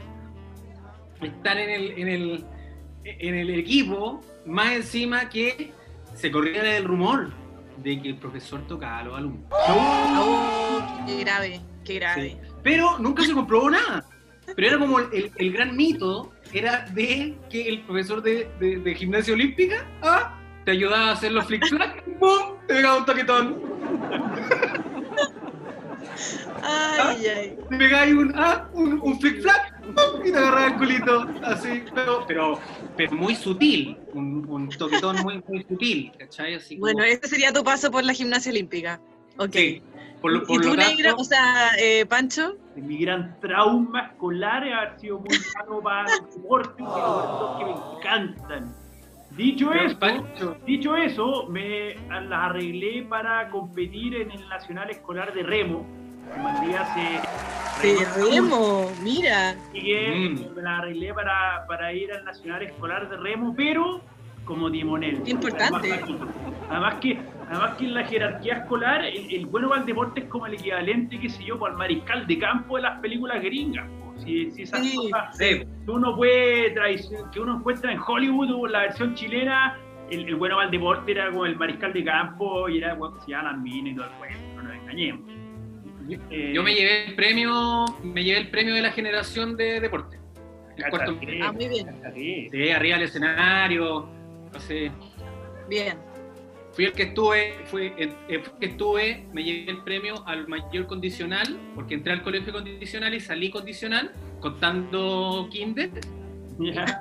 estar 1.20 1.58
en 1.58 1.68
el, 1.68 1.98
en 1.98 2.08
el, 2.08 2.44
en 3.04 3.34
el 3.34 3.50
equipo, 3.50 4.22
más 4.46 4.72
encima 4.72 5.28
que 5.28 5.70
se 6.14 6.30
corría 6.30 6.78
el 6.78 6.84
rumor 6.84 7.30
de 7.76 8.00
que 8.00 8.08
el 8.08 8.16
profesor 8.16 8.66
tocaba 8.66 9.00
a 9.00 9.04
los 9.04 9.18
alumnos. 9.18 9.44
Oh, 9.68 11.04
qué 11.06 11.20
grave, 11.20 11.60
qué 11.84 11.96
grave 11.96 12.45
pero 12.66 12.98
nunca 12.98 13.22
se 13.22 13.32
comprobó 13.32 13.70
nada. 13.70 14.04
Pero 14.56 14.66
era 14.66 14.78
como 14.78 14.98
el, 14.98 15.30
el 15.36 15.52
gran 15.52 15.76
mito, 15.76 16.32
era 16.52 16.84
de 16.94 17.38
que 17.48 17.68
el 17.68 17.82
profesor 17.82 18.20
de, 18.20 18.50
de, 18.58 18.94
gimnasia 18.96 19.34
olímpica 19.34 19.88
ah, 20.02 20.36
te 20.64 20.72
ayudaba 20.72 21.10
a 21.10 21.12
hacer 21.12 21.30
los 21.30 21.46
flick 21.46 21.62
¡pum! 22.18 22.56
te 22.66 22.74
pegaba 22.74 22.98
un 22.98 23.04
toquetón. 23.04 23.62
Ay, 26.64 27.26
ay. 27.28 27.58
Te 27.70 27.76
pegaba 27.76 28.06
un, 28.06 28.32
ah, 28.34 28.68
un, 28.72 29.00
un 29.00 29.20
flick 29.20 29.42
flack 29.42 29.72
y 30.24 30.32
te 30.32 30.36
agarraba 30.36 30.66
el 30.66 30.74
culito, 30.74 31.28
así, 31.44 31.84
pero, 31.94 32.24
pero, 32.26 32.58
pero 32.96 33.12
muy 33.12 33.36
sutil, 33.36 33.96
un, 34.12 34.44
un 34.48 34.68
toquetón 34.70 35.18
muy, 35.22 35.40
muy 35.46 35.64
sutil, 35.68 36.10
¿cachai? 36.18 36.54
Así 36.54 36.78
bueno, 36.78 37.04
este 37.04 37.28
sería 37.28 37.52
tu 37.52 37.62
paso 37.62 37.92
por 37.92 38.02
la 38.02 38.12
gimnasia 38.12 38.50
olímpica. 38.50 39.00
Ok. 39.38 39.52
Sí. 39.52 39.82
¿Y 40.48 40.58
tú, 40.58 40.74
negro, 40.74 41.16
o 41.18 41.24
sea, 41.24 41.70
eh, 41.78 42.04
Pancho? 42.06 42.56
Mi 42.74 42.98
gran 42.98 43.38
trauma 43.40 44.06
escolar 44.06 44.66
es 44.66 44.74
haber 44.74 45.00
sido 45.00 45.18
muy 45.20 45.38
malo 45.56 45.80
para 45.82 46.02
los 46.02 46.34
deportes 46.34 46.84
los 46.86 47.58
que 47.58 47.64
me 47.64 47.70
encantan. 47.96 48.74
Dicho 49.36 49.72
eso, 49.72 50.56
dicho 50.66 50.96
eso, 50.96 51.46
me 51.48 51.94
las 52.08 52.32
arreglé 52.32 53.02
para 53.02 53.50
competir 53.50 54.14
en 54.16 54.30
el 54.30 54.48
Nacional 54.48 54.90
Escolar 54.90 55.32
de 55.34 55.42
Remo. 55.42 55.86
Hace 56.78 57.20
de 57.86 58.04
Remo, 58.16 58.90
mira. 59.02 59.56
Y 59.74 59.92
mm. 59.92 60.54
me 60.56 60.62
las 60.62 60.78
arreglé 60.80 61.12
para, 61.14 61.66
para 61.68 61.92
ir 61.92 62.12
al 62.12 62.24
Nacional 62.24 62.62
Escolar 62.62 63.08
de 63.10 63.16
Remo, 63.16 63.54
pero 63.54 64.00
como 64.46 64.70
timonel. 64.70 65.22
Importante. 65.26 66.00
Además 66.70 66.94
que, 67.00 67.20
además 67.48 67.76
que 67.76 67.84
en 67.84 67.94
la 67.94 68.04
jerarquía 68.04 68.54
escolar, 68.58 69.04
el, 69.04 69.46
bueno 69.46 69.68
para 69.68 69.80
el 69.80 69.86
deporte 69.86 70.20
es 70.20 70.26
como 70.26 70.46
el 70.46 70.54
equivalente, 70.54 71.18
qué 71.18 71.28
sé 71.28 71.44
yo, 71.44 71.64
al 71.64 71.74
mariscal 71.74 72.26
de 72.26 72.38
campo 72.38 72.76
de 72.76 72.82
las 72.82 73.00
películas 73.00 73.42
gringas. 73.42 73.88
Si, 74.18 74.50
si 74.50 74.62
esas 74.62 74.80
cosas 74.94 75.36
que 75.38 75.66
uno 75.86 76.16
puede 76.16 76.74
que 77.32 77.40
uno 77.40 77.56
encuentra 77.58 77.92
en 77.92 77.98
Hollywood 78.04 78.50
o 78.50 78.66
la 78.66 78.80
versión 78.80 79.14
chilena, 79.14 79.78
el, 80.10 80.34
bueno 80.36 80.56
para 80.56 80.66
el 80.66 80.72
deporte 80.72 81.12
era 81.12 81.30
como 81.30 81.44
el 81.46 81.56
mariscal 81.56 81.92
de 81.92 82.04
campo 82.04 82.68
y 82.68 82.78
era 82.78 82.94
bueno, 82.94 83.20
si 83.24 83.32
las 83.32 83.58
minas 83.58 83.92
y 83.92 83.96
todo 83.96 84.06
el 84.06 84.12
cuento, 84.12 84.56
no 84.56 84.62
nos 84.62 84.74
engañemos. 84.74 85.36
Eh, 86.30 86.52
yo 86.54 86.62
me 86.62 86.74
llevé 86.74 87.06
el 87.06 87.14
premio, 87.14 87.84
me 88.02 88.22
llevé 88.22 88.38
el 88.38 88.50
premio 88.50 88.74
de 88.74 88.82
la 88.82 88.92
generación 88.92 89.56
de 89.56 89.80
deporte. 89.80 90.18
ah, 91.42 91.52
muy 91.52 91.68
bien. 91.68 92.50
Sí, 92.50 92.70
arriba 92.70 92.96
del 92.96 93.08
escenario, 93.08 94.08
Bien. 95.68 96.05
Fui 96.76 96.84
el 96.84 96.92
que 96.92 97.04
estuve, 97.04 97.54
fui 97.64 97.90
el, 97.96 98.14
que 98.60 98.66
estuve, 98.66 99.24
me 99.32 99.42
llevé 99.42 99.70
el 99.70 99.78
premio 99.78 100.22
al 100.26 100.46
mayor 100.46 100.86
condicional, 100.86 101.58
porque 101.74 101.94
entré 101.94 102.12
al 102.12 102.22
colegio 102.22 102.52
condicional 102.52 103.14
y 103.14 103.20
salí 103.20 103.48
condicional, 103.48 104.12
contando 104.40 105.48
kinder. 105.50 105.88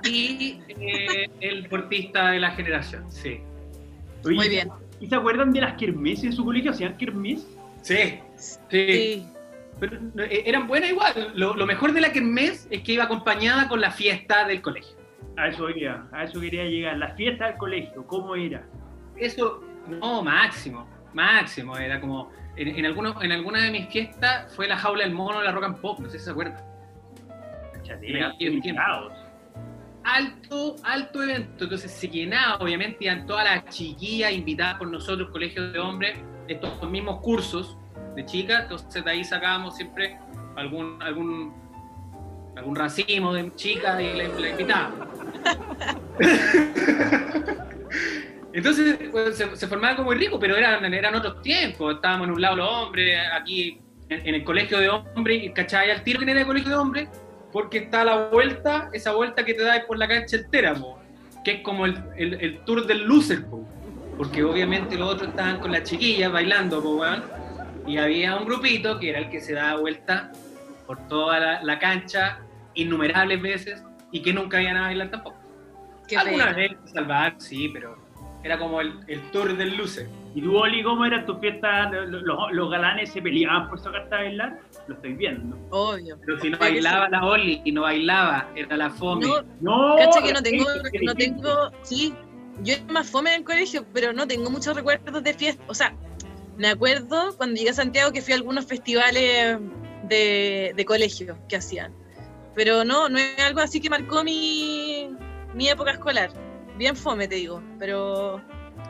Y 0.06 0.62
eh, 0.70 1.30
el 1.42 1.64
deportista 1.64 2.32
de 2.32 2.40
la 2.40 2.52
generación, 2.52 3.12
sí. 3.12 3.42
Muy 4.24 4.48
bien. 4.48 4.70
¿Y 5.02 5.08
se 5.08 5.16
acuerdan 5.16 5.52
de 5.52 5.60
las 5.60 5.74
kermeses 5.74 6.24
en 6.24 6.34
su 6.34 6.46
colegio? 6.46 6.72
¿Hacían 6.72 6.96
kermes? 6.96 7.46
Sí, 7.82 8.20
sí. 8.70 9.26
Pero 9.78 9.98
eh, 10.20 10.44
eran 10.46 10.68
buenas 10.68 10.90
igual. 10.90 11.34
Lo, 11.36 11.54
lo, 11.54 11.66
mejor 11.66 11.92
de 11.92 12.00
la 12.00 12.14
kermés 12.14 12.66
es 12.70 12.82
que 12.82 12.94
iba 12.94 13.04
acompañada 13.04 13.68
con 13.68 13.82
la 13.82 13.92
fiesta 13.92 14.48
del 14.48 14.62
colegio. 14.62 14.96
A 15.36 15.50
eso 15.50 15.70
iba, 15.70 16.08
a 16.14 16.24
eso 16.24 16.40
quería 16.40 16.64
llegar. 16.64 16.98
La 16.98 17.14
fiesta 17.16 17.48
del 17.48 17.58
colegio, 17.58 18.08
¿cómo 18.08 18.36
era? 18.36 18.66
Eso, 19.18 19.64
no, 19.88 20.24
máximo, 20.24 20.88
máximo. 21.14 21.78
Era 21.78 22.00
como, 22.00 22.32
en, 22.56 22.68
en, 22.70 22.86
en 22.86 23.32
alguna 23.32 23.64
de 23.64 23.72
mis 23.72 23.88
fiestas 23.88 24.54
fue 24.56 24.68
la 24.68 24.78
jaula 24.78 25.04
del 25.04 25.14
mono 25.14 25.40
de 25.40 25.46
la 25.46 25.52
rock 25.52 25.66
and 25.66 25.78
pop, 25.82 26.00
no 26.00 26.10
sé 26.10 26.20
si 26.20 26.26
se 26.26 26.32
acuerdan. 26.32 26.64
Alto, 30.04 30.76
alto 30.84 31.24
evento, 31.24 31.64
entonces 31.64 31.92
se 31.92 32.08
llenaba, 32.08 32.58
obviamente, 32.58 33.06
iban 33.06 33.26
todas 33.26 33.46
las 33.46 33.66
chiquillas 33.76 34.32
invitadas 34.34 34.78
por 34.78 34.88
nosotros, 34.88 35.30
colegios 35.32 35.74
de 35.74 35.80
hombres, 35.80 36.18
estos 36.48 36.90
mismos 36.90 37.22
cursos 37.22 37.78
de 38.16 38.24
chicas, 38.26 38.64
entonces 38.64 39.04
de 39.04 39.12
ahí 39.12 39.24
sacábamos 39.24 39.76
siempre 39.76 40.20
algún, 40.56 41.02
algún, 41.02 41.54
algún 42.56 42.76
racimo 42.76 43.34
de 43.34 43.52
chicas 43.56 44.00
y 44.00 44.14
la, 44.14 44.28
la 44.28 44.50
invitábamos. 44.50 45.08
Entonces 48.56 48.98
pues, 49.12 49.36
se, 49.36 49.68
formaba 49.68 49.98
como 49.98 50.12
muy 50.12 50.16
rico, 50.16 50.40
pero 50.40 50.56
eran, 50.56 50.94
eran 50.94 51.14
otros 51.14 51.42
tiempos. 51.42 51.96
Estábamos 51.96 52.30
en 52.30 52.36
un 52.36 52.42
lado 52.42 52.56
los 52.56 52.70
hombres, 52.70 53.20
aquí 53.34 53.82
en, 54.08 54.34
el 54.34 54.46
colegio 54.46 54.80
de 54.80 54.88
hombres, 54.88 55.52
¿cachai? 55.54 55.92
Al 55.92 56.04
tiro 56.04 56.22
que 56.22 56.32
era 56.32 56.40
el 56.40 56.48
colegio 56.48 56.70
de 56.70 56.78
hombres, 56.78 57.10
porque 57.52 57.80
está 57.80 58.06
la 58.06 58.30
vuelta, 58.30 58.90
esa 58.94 59.12
vuelta 59.12 59.44
que 59.44 59.56
te 59.56 59.64
da 59.64 59.86
por 59.86 59.98
la 59.98 60.08
cancha 60.08 60.38
entera, 60.38 60.74
que 61.44 61.52
es 61.52 61.62
como 61.64 61.86
el, 61.86 62.02
el, 62.16 62.60
tour 62.60 62.88
del 62.88 63.04
loser, 63.04 63.44
porque 64.16 64.42
obviamente 64.46 64.96
los 64.96 65.14
otros 65.14 65.32
estaban 65.32 65.60
con 65.60 65.74
las 65.74 65.84
chiquillas 65.84 66.32
bailando, 66.32 66.82
y 67.86 67.98
había 67.98 68.38
un 68.38 68.46
grupito 68.46 68.98
que 69.00 69.10
era 69.10 69.20
el 69.20 69.30
que 69.30 69.42
se 69.42 69.54
daba 69.54 69.82
vuelta 69.82 70.32
por 70.88 71.10
toda 71.10 71.42
la, 71.42 71.62
la 71.62 71.78
cancha 71.78 72.40
innumerables 72.74 73.42
veces 73.42 73.84
y 74.12 74.22
que 74.22 74.32
nunca 74.32 74.58
habían 74.58 74.78
a 74.78 74.84
bailar 74.84 75.12
tampoco. 75.12 75.38
Alguna 76.18 76.54
vez 76.54 76.72
salvar, 76.86 77.36
sí, 77.38 77.70
pero 77.74 78.05
era 78.46 78.60
como 78.60 78.80
el, 78.80 78.94
el 79.08 79.20
tour 79.32 79.58
del 79.58 79.76
luce. 79.76 80.08
¿Y 80.36 80.42
tú, 80.42 80.56
Oli, 80.56 80.84
cómo 80.84 81.04
era 81.04 81.26
tu 81.26 81.36
fiesta? 81.40 81.90
¿Los, 81.90 82.22
los 82.52 82.70
galanes 82.70 83.12
se 83.12 83.20
peleaban 83.20 83.68
por 83.68 83.80
sacarte 83.80 84.14
a 84.14 84.18
bailar? 84.20 84.60
Lo 84.88 84.94
estoy 84.94 85.14
viendo. 85.14 85.58
Obvio. 85.72 86.20
Pero 86.24 86.40
si 86.40 86.52
no 86.52 86.58
bailaba 86.60 87.10
la 87.10 87.26
Oli 87.26 87.62
y 87.66 87.72
no 87.72 87.82
bailaba, 87.82 88.48
era 88.56 88.78
la 88.78 88.92
fome. 88.92 89.26
No, 89.26 89.42
no 89.62 89.96
cacha 89.98 90.22
que 90.22 90.32
no 90.32 90.44
tengo, 90.44 90.66
no 91.02 91.16
tengo, 91.16 91.72
sí, 91.82 92.14
yo 92.62 92.76
era 92.76 92.84
más 92.94 93.10
fome 93.10 93.32
en 93.32 93.40
el 93.40 93.44
colegio, 93.44 93.84
pero 93.94 94.14
no 94.14 94.28
tengo 94.28 94.52
muchos 94.52 94.76
recuerdos 94.76 95.24
de 95.24 95.34
fiesta. 95.34 95.64
O 95.68 95.74
sea, 95.74 95.96
me 96.56 96.68
acuerdo 96.68 97.36
cuando 97.38 97.56
llegué 97.56 97.72
a 97.72 97.74
Santiago 97.74 98.12
que 98.12 98.22
fui 98.22 98.34
a 98.34 98.36
algunos 98.36 98.68
festivales 98.68 99.58
de, 100.04 100.72
de 100.76 100.86
colegio 100.86 101.36
que 101.50 101.56
hacían. 101.56 101.92
Pero 102.54 102.86
no, 102.86 103.10
no 103.10 103.18
es 103.18 103.40
algo 103.40 103.60
así 103.62 103.82
que 103.82 103.90
marcó 103.90 104.24
mi, 104.24 105.10
mi 105.56 105.68
época 105.68 105.92
escolar. 105.92 106.30
Bien 106.78 106.96
fome, 106.96 107.28
te 107.28 107.36
digo, 107.36 107.62
pero... 107.80 108.42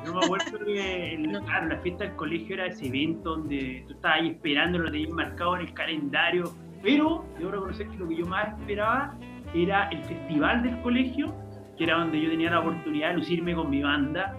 Yo 0.06 0.14
me 0.14 0.26
acuerdo 0.26 0.66
que 0.66 1.20
claro, 1.46 1.68
la 1.68 1.78
fiesta 1.80 2.06
del 2.06 2.16
colegio 2.16 2.56
era 2.56 2.68
ese 2.68 2.88
evento 2.88 3.38
donde 3.38 3.84
tú 3.88 3.94
estabas 3.94 4.22
ahí 4.22 4.30
esperando, 4.30 4.80
lo 4.80 4.92
tenías 4.92 5.12
marcado 5.12 5.56
en 5.56 5.62
el 5.62 5.74
calendario, 5.74 6.54
pero 6.82 7.26
debo 7.38 7.52
reconocer 7.52 7.88
que 7.90 7.98
lo 7.98 8.08
que 8.08 8.18
yo 8.18 8.26
más 8.26 8.60
esperaba 8.60 9.18
era 9.54 9.90
el 9.90 10.04
festival 10.04 10.64
del 10.64 10.82
colegio, 10.82 11.34
que 11.78 11.84
era 11.84 11.98
donde 11.98 12.22
yo 12.22 12.30
tenía 12.30 12.52
la 12.52 12.60
oportunidad 12.60 13.10
de 13.10 13.18
lucirme 13.18 13.56
con 13.56 13.70
mi 13.70 13.82
banda 13.82 14.36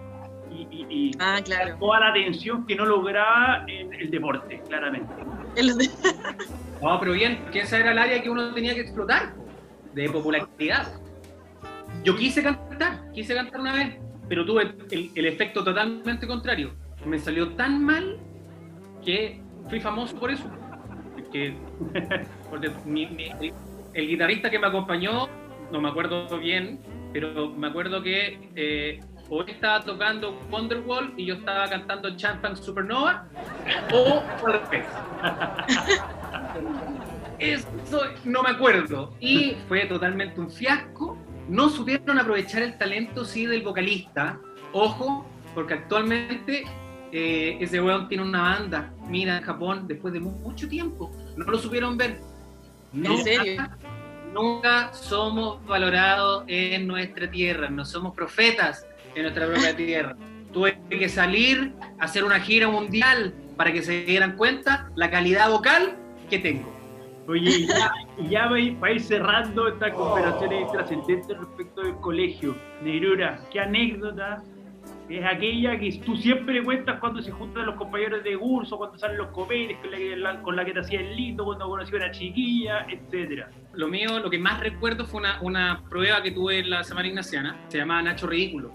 y, 0.51 0.87
y, 0.89 1.11
ah, 1.19 1.41
claro. 1.45 1.77
toda 1.79 2.01
la 2.01 2.09
atención 2.09 2.67
que 2.67 2.77
no 2.77 2.87
lograba 2.87 3.65
en 3.67 3.93
el 3.93 4.11
deporte, 4.11 4.63
claramente. 4.69 5.13
No, 6.83 7.01
pero 7.01 7.13
bien, 7.13 7.43
que 7.51 7.61
esa 7.61 7.79
era 7.79 7.93
el 7.93 7.99
área 7.99 8.23
que 8.23 8.29
uno 8.29 8.53
tenía 8.53 8.75
que 8.75 8.83
explotar, 8.83 9.33
de 9.95 10.11
popularidad. 10.11 11.01
Yo 12.05 12.17
quise 12.17 12.43
cantar, 12.43 13.11
quise 13.13 13.35
cantar 13.35 13.61
una 13.61 13.73
vez, 13.73 13.97
pero 14.29 14.45
tuve 14.45 14.75
el, 14.91 15.27
efecto 15.27 15.65
totalmente 15.65 16.27
contrario. 16.27 16.73
Me 17.05 17.19
salió 17.19 17.51
tan 17.51 17.85
mal 17.85 18.19
que 19.05 19.41
fui 19.69 19.81
famoso 19.81 20.19
por 20.19 20.31
eso. 20.31 20.51
porque, 21.15 21.57
porque 22.51 22.71
el 23.95 24.09
guitarrista 24.09 24.51
que 24.51 24.59
me 24.59 24.67
acompañó, 24.67 25.29
no 25.73 25.81
me 25.81 25.89
acuerdo 25.89 26.39
bien, 26.39 26.81
pero 27.13 27.51
me 27.51 27.69
acuerdo 27.69 28.03
que 28.03 28.51
eh, 28.55 29.01
o 29.29 29.43
estaba 29.43 29.83
tocando 29.83 30.39
Wonderwall 30.51 31.13
y 31.17 31.27
yo 31.27 31.35
estaba 31.35 31.69
cantando 31.69 32.17
Champagne 32.17 32.57
Supernova, 32.57 33.27
o 33.93 34.23
al 34.47 34.61
revés. 34.71 34.87
Eso 37.39 38.01
no 38.25 38.43
me 38.43 38.51
acuerdo. 38.51 39.15
Y 39.21 39.57
fue 39.69 39.87
totalmente 39.87 40.41
un 40.41 40.51
fiasco. 40.51 41.16
No 41.49 41.69
supieron 41.69 42.19
aprovechar 42.19 42.63
el 42.63 42.77
talento, 42.77 43.25
sí, 43.25 43.47
del 43.47 43.63
vocalista. 43.63 44.39
Ojo, 44.73 45.27
porque 45.55 45.75
actualmente 45.75 46.65
eh, 47.13 47.57
ese 47.61 47.81
weón 47.81 48.09
tiene 48.09 48.25
una 48.25 48.43
banda, 48.43 48.93
mira, 49.09 49.39
en 49.39 49.43
Japón, 49.43 49.87
después 49.87 50.13
de 50.13 50.21
mucho 50.21 50.69
tiempo. 50.69 51.11
No 51.37 51.45
lo 51.45 51.59
supieron 51.59 51.97
ver. 51.97 52.21
¿En 52.93 53.19
serio? 53.23 53.63
Nunca 54.33 54.93
somos 54.93 55.65
valorados 55.67 56.45
en 56.47 56.87
nuestra 56.87 57.31
tierra, 57.31 57.71
no 57.71 57.85
somos 57.85 58.15
profetas 58.15 58.87
en 59.15 59.23
nuestra 59.23 59.47
propia 59.47 59.75
tierra. 59.77 60.17
Tuve 60.53 60.79
que 60.91 61.09
salir 61.09 61.73
a 61.99 62.05
hacer 62.05 62.25
una 62.25 62.41
gira 62.41 62.69
mundial 62.69 63.35
para 63.57 63.73
que 63.73 63.83
se 63.83 64.05
dieran 64.05 64.37
cuenta 64.37 64.91
la 64.95 65.11
calidad 65.11 65.51
vocal 65.51 65.97
que 66.29 66.39
tengo. 66.39 66.71
Oye, 67.29 67.67
ya, 67.67 67.93
ya 68.29 68.49
para 68.81 68.93
ir 68.93 69.01
cerrando 69.01 69.69
estas 69.69 69.93
conversaciones 69.95 70.71
trascendentes 70.71 71.37
respecto 71.37 71.83
del 71.83 71.97
colegio, 71.97 72.57
Negrura, 72.83 73.41
¿qué 73.51 73.61
anécdota 73.61 74.43
es 75.09 75.25
aquella 75.25 75.79
que 75.79 75.93
tú 76.05 76.17
siempre 76.17 76.63
cuentas 76.65 76.99
cuando 76.99 77.23
se 77.23 77.31
juntan 77.31 77.67
los 77.67 77.77
compañeros 77.77 78.25
de 78.25 78.37
curso, 78.37 78.77
cuando 78.77 78.99
salen 78.99 79.19
los 79.19 79.29
cometes, 79.29 79.77
con 80.43 80.57
la, 80.57 80.65
que 80.65 80.73
te 80.73 80.81
hacía 80.81 81.01
el 81.01 81.15
lindo, 81.15 81.45
cuando 81.45 81.69
conocí 81.69 81.95
a 81.95 81.97
una 81.97 82.11
chiquilla, 82.11 82.87
etcétera. 82.89 83.51
Lo 83.75 83.89
mío, 83.89 84.19
lo 84.19 84.29
que 84.31 84.39
más 84.39 84.61
recuerdo 84.61 85.07
fue 85.07 85.21
una, 85.21 85.41
una 85.43 85.85
prueba 85.89 86.23
que 86.23 86.33
tuve 86.33 86.59
en 86.59 86.71
la 86.71 86.83
Semana 86.83 87.09
Ignaciana, 87.09 87.57
se 87.69 87.79
llamaba 87.79 88.03
Nacho 88.03 88.27
Ridículo. 88.27 88.73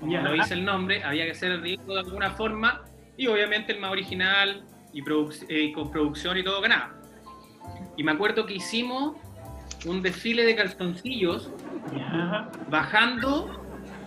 Como 0.00 0.16
lo 0.16 0.32
dice 0.32 0.54
el 0.54 0.64
nombre, 0.64 1.02
había 1.02 1.24
que 1.24 1.32
hacer 1.32 1.52
el 1.52 1.60
ridículo 1.60 1.94
de 1.94 2.00
alguna 2.00 2.30
forma, 2.30 2.82
y 3.16 3.26
obviamente 3.26 3.72
el 3.72 3.80
más 3.80 3.90
original 3.90 4.64
y 4.94 5.02
eh, 5.48 5.72
con 5.72 5.90
producción 5.90 6.38
y 6.38 6.44
todo 6.44 6.60
ganaba. 6.60 6.97
Y 7.98 8.04
me 8.04 8.12
acuerdo 8.12 8.46
que 8.46 8.54
hicimos 8.54 9.16
un 9.84 10.00
desfile 10.00 10.44
de 10.44 10.56
calzoncillos 10.56 11.50
bajando 12.70 13.58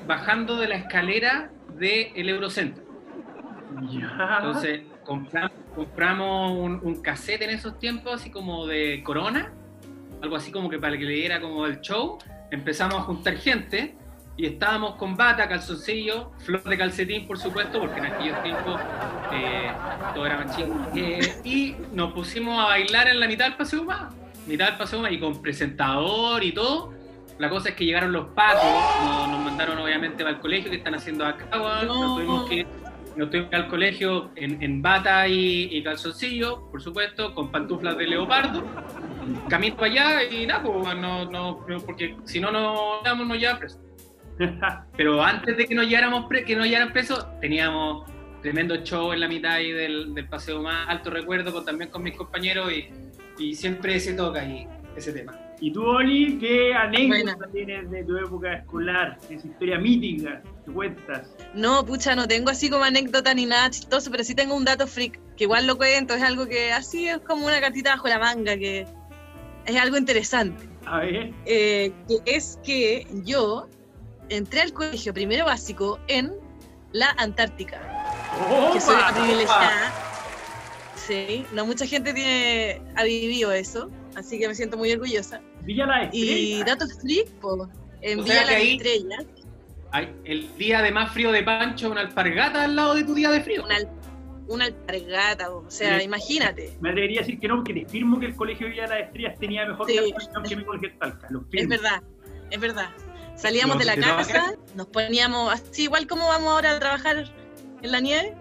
bajando 0.08 0.58
de 0.58 0.68
la 0.68 0.76
escalera 0.76 1.52
del 1.78 2.30
Eurocentro. 2.30 2.84
Entonces, 4.38 4.82
compramos, 5.76 6.82
un, 6.84 7.02
cassette 7.02 7.44
en 7.44 7.52
esos 7.52 7.80
tiempos, 7.80 8.16
así 8.16 8.30
como 8.30 8.68
de 8.68 9.02
Corona, 9.04 9.54
algo 10.22 10.36
así 10.36 10.52
como 10.52 10.70
que 10.70 10.80
para 10.80 10.98
que 10.98 11.06
le 11.06 11.14
diera 11.14 11.40
como 11.40 11.66
el 11.66 11.82
show. 11.82 12.18
Empezamos 12.52 12.96
a 12.96 13.02
juntar 13.02 13.38
gente 13.38 13.96
y 14.38 14.46
estábamos 14.46 14.96
con 14.96 15.16
bata, 15.16 15.48
calzoncillo, 15.48 16.32
flor 16.40 16.64
de 16.64 16.78
calcetín, 16.78 17.28
por 17.28 17.38
supuesto, 17.38 17.80
porque 17.80 18.00
en 18.00 18.06
aquellos 18.06 18.44
tiempos 18.44 18.80
eh, 19.34 19.72
todo 20.14 20.26
era 20.26 20.38
más 20.38 20.56
chico. 20.56 20.74
Eh, 20.96 21.42
y 21.44 21.76
nos 21.94 22.14
pusimos 22.14 22.60
a 22.60 22.68
bailar 22.68 23.08
en 23.08 23.20
la 23.20 23.28
mitad 23.28 23.46
del 23.46 23.56
paseo 23.56 23.84
más, 23.84 24.14
mitad 24.48 24.68
del 24.68 24.78
paseo 24.78 25.02
más, 25.02 25.12
y 25.12 25.20
con 25.20 25.42
presentador 25.42 26.44
y 26.44 26.52
todo 26.54 27.02
la 27.42 27.50
cosa 27.50 27.70
es 27.70 27.76
que 27.76 27.86
llegaron 27.86 28.12
los 28.12 28.28
pacos, 28.30 28.64
nos, 29.28 29.40
mandaron 29.44 29.80
obviamente 29.80 30.24
para 30.24 30.36
el 30.36 30.40
colegio 30.40 30.70
que 30.70 30.78
están 30.78 30.94
haciendo 30.94 31.26
acá, 31.26 31.48
nos 31.86 32.16
tuvimos 32.16 32.48
que 32.48 32.68
nos 33.16 33.32
tuvimos 33.32 33.52
al 33.52 33.68
colegio 33.68 34.30
en, 34.36 34.82
bata 34.82 35.28
y, 35.28 35.82
calzoncillo, 35.84 36.70
por 36.70 36.84
supuesto, 36.84 37.34
con 37.34 37.52
pantuflas 37.52 37.98
de 37.98 38.06
leopardo. 38.06 38.64
Camino 39.50 39.76
para 39.76 39.92
allá 39.92 40.24
y 40.24 40.46
nada, 40.46 40.62
pues, 40.64 40.96
no, 40.98 41.26
no, 41.26 41.66
porque 41.84 42.16
si 42.26 42.40
no, 42.40 42.52
no 42.52 43.02
íbamos 43.04 43.28
no 43.28 43.36
ya 43.36 43.58
presos. 43.58 43.80
Pero 44.98 45.24
antes 45.24 45.58
de 45.58 45.66
que 45.66 45.76
nos 45.76 45.88
lleváramos 45.88 46.28
que 46.30 46.56
nos 46.56 46.66
llevaran 46.66 46.92
presos, 46.94 47.26
teníamos 47.40 48.10
tremendo 48.42 48.78
show 48.78 49.14
en 49.14 49.20
la 49.20 49.28
mitad 49.28 49.54
ahí 49.54 49.72
del, 49.72 50.14
del 50.14 50.28
paseo 50.28 50.62
más 50.62 50.88
alto 50.90 51.10
recuerdo, 51.10 51.52
con, 51.54 51.64
también 51.64 51.92
con 51.92 52.04
mis 52.04 52.16
compañeros 52.16 52.72
y, 52.72 52.90
y 53.38 53.56
siempre 53.56 54.00
se 54.00 54.14
toca 54.14 54.42
ahí 54.42 54.68
ese 54.96 55.14
tema. 55.14 55.34
¿Y 55.60 55.72
tú, 55.72 55.86
Oli, 55.86 56.40
qué 56.40 56.74
anécdota 56.74 57.48
tienes 57.52 57.90
de 57.92 58.04
tu 58.04 58.18
época 58.18 58.54
escolar? 58.54 59.20
Esa 59.30 59.48
historia 59.48 59.78
mítica 59.78 60.42
que 60.66 60.72
cuentas. 60.72 61.36
No, 61.54 61.86
pucha, 61.86 62.16
no 62.16 62.28
tengo 62.28 62.50
así 62.50 62.68
como 62.68 62.84
anécdota 62.84 63.32
ni 63.36 63.46
nada 63.46 63.70
chistoso, 63.70 64.10
pero 64.10 64.24
sí 64.24 64.34
tengo 64.34 64.56
un 64.56 64.66
dato 64.66 64.88
freak, 64.88 65.20
que 65.36 65.44
igual 65.44 65.68
lo 65.68 65.78
cuento, 65.78 66.16
es 66.16 66.24
algo 66.24 66.48
que 66.48 66.72
así 66.72 67.08
es 67.08 67.20
como 67.20 67.46
una 67.46 67.62
cartita 67.62 67.92
bajo 67.92 68.08
la 68.08 68.18
manga, 68.18 68.58
que 68.58 68.88
es 69.68 69.76
algo 69.76 69.98
interesante. 69.98 70.68
A 70.88 71.02
ver. 71.02 71.32
Eh, 71.46 71.94
que 72.08 72.36
es 72.36 72.60
que 72.64 73.06
yo 73.24 73.70
entré 74.36 74.62
al 74.62 74.74
colegio 74.74 75.14
primero 75.14 75.46
básico 75.46 76.00
en 76.08 76.34
la 76.92 77.12
Antártica. 77.18 77.80
que 78.74 78.82
soy 78.82 78.98
privilegiada. 79.14 79.94
Sí, 80.96 81.46
no 81.54 81.66
mucha 81.66 81.86
gente 81.86 82.14
tiene, 82.14 82.82
ha 82.96 83.04
vivido 83.04 83.52
eso 83.52 83.90
así 84.16 84.40
que 84.40 84.48
me 84.48 84.56
siento 84.56 84.78
muy 84.78 84.92
orgullosa. 84.92 85.42
Villa 85.62 85.86
La 85.86 86.04
Estrella. 86.04 86.38
Y 86.38 86.64
datos 86.64 86.94
freak, 87.00 87.28
en 88.02 88.24
Villa 88.24 88.46
La 88.46 88.60
Estrella. 88.60 89.18
Hay 89.92 90.14
el 90.24 90.58
día 90.58 90.82
de 90.82 90.92
más 90.92 91.12
frío 91.12 91.32
de 91.32 91.44
Pancho, 91.44 91.92
una 91.92 92.02
alpargata 92.02 92.64
al 92.64 92.76
lado 92.76 92.96
de 92.96 93.04
tu 93.04 93.14
día 93.14 93.30
de 93.30 93.42
frío. 93.42 93.64
Una, 93.64 93.78
una 94.48 94.66
alpargata, 94.66 95.50
o 95.50 95.70
sea, 95.70 96.02
imagínate. 96.02 96.74
Me 96.80 96.94
debería 96.94 97.22
decir 97.22 97.40
que 97.40 97.48
no, 97.48 97.58
porque 97.58 97.74
te 97.74 97.86
firmo 97.86 98.20
que 98.20 98.28
el 98.28 98.36
colegio 98.36 98.68
de 98.68 98.74
Villa 98.74 98.88
Las 98.88 99.02
Estrellas 99.02 99.40
tenía 99.40 99.66
mejor 99.66 99.88
sí. 99.88 100.00
que 100.48 100.56
mi 100.56 100.64
colegio 100.64 100.92
Talca. 100.98 101.28
Es 101.52 101.68
verdad, 101.68 102.02
es 102.50 102.60
verdad. 102.60 102.90
Salíamos 103.42 103.80
de 103.80 103.86
la 103.86 103.96
casa, 103.96 104.54
nos 104.76 104.86
poníamos 104.88 105.52
así, 105.52 105.84
igual 105.84 106.06
como 106.06 106.28
vamos 106.28 106.54
ahora 106.54 106.76
a 106.76 106.80
trabajar 106.80 107.34
en 107.82 107.92
la 107.92 108.00
nieve, 108.00 108.36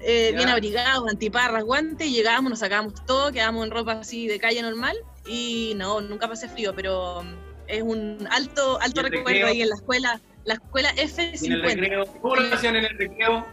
eh, 0.00 0.32
bien 0.34 0.48
abrigados, 0.48 1.08
antiparras, 1.08 1.62
guantes, 1.62 2.08
y 2.08 2.14
llegábamos, 2.14 2.50
nos 2.50 2.58
sacábamos 2.58 2.94
todo, 3.06 3.30
quedábamos 3.30 3.66
en 3.66 3.70
ropa 3.70 3.92
así 3.92 4.26
de 4.26 4.40
calle 4.40 4.60
normal, 4.60 4.96
y 5.24 5.74
no, 5.76 6.00
nunca 6.00 6.28
pasé 6.28 6.48
frío, 6.48 6.74
pero 6.74 7.22
mm, 7.22 7.34
es 7.68 7.82
un 7.82 8.26
alto, 8.28 8.80
alto 8.80 9.02
recuerdo 9.02 9.46
ahí 9.46 9.62
en 9.62 9.68
la 9.68 9.76
escuela, 9.76 10.20
la 10.44 10.54
escuela 10.54 10.92
F50. 10.96 11.44
En 11.46 11.52
el 11.52 11.62
recreo, 11.62 12.06
¿Cómo 12.20 12.34
lo 12.34 12.54
hacían 12.54 12.74
en 12.74 12.84
el 12.86 12.98
recreo? 12.98 13.46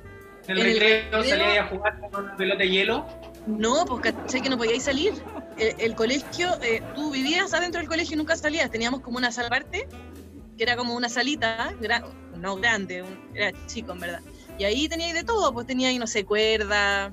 ¿En 0.48 0.58
el, 0.58 0.80
recreo, 0.80 1.24
salíais 1.24 1.60
a 1.60 1.68
jugar 1.68 2.00
con 2.10 2.24
una 2.24 2.36
pelota 2.38 2.58
de 2.58 2.70
hielo? 2.70 3.06
No, 3.46 3.86
pues 3.86 4.02
caché 4.02 4.42
que 4.42 4.50
no 4.50 4.58
podíais 4.58 4.84
salir. 4.84 5.14
El, 5.58 5.94
colegio, 5.94 6.50
eh, 6.64 6.82
tú 6.96 7.12
vivías 7.12 7.54
adentro 7.54 7.80
del 7.80 7.88
colegio 7.88 8.16
y 8.16 8.18
nunca 8.18 8.36
salías. 8.36 8.72
Teníamos 8.72 9.02
como 9.02 9.18
una 9.18 9.32
sala 9.32 9.48
aparte, 9.48 9.88
que 10.62 10.66
era 10.66 10.76
como 10.76 10.94
una 10.94 11.10
salita, 11.10 11.74
no 12.38 12.56
grande, 12.56 13.04
era 13.34 13.52
chico 13.66 13.94
en 13.94 14.00
verdad. 14.00 14.20
Y 14.60 14.64
ahí 14.64 14.88
teníais 14.88 15.16
de 15.16 15.24
todo, 15.24 15.52
pues 15.52 15.66
teníais, 15.66 16.00
no 16.00 16.06
sé, 16.06 16.24
cuerda, 16.24 17.12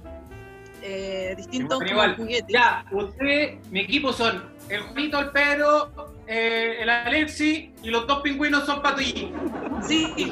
eh, 0.83 1.33
distintos 1.35 1.83
juguetes. 2.19 2.45
Ya, 2.47 2.85
usted, 2.93 3.55
mi 3.71 3.81
equipo 3.81 4.13
son 4.13 4.45
el 4.69 4.83
Juanito, 4.83 5.19
el 5.21 5.31
Pedro, 5.31 6.13
eh, 6.27 6.77
el 6.83 6.91
Alexi 6.91 7.73
y 7.83 7.89
los 7.89 8.07
dos 8.07 8.21
pingüinos 8.21 8.67
son 8.67 8.83
Patullín. 8.83 9.33
Sí. 9.83 10.13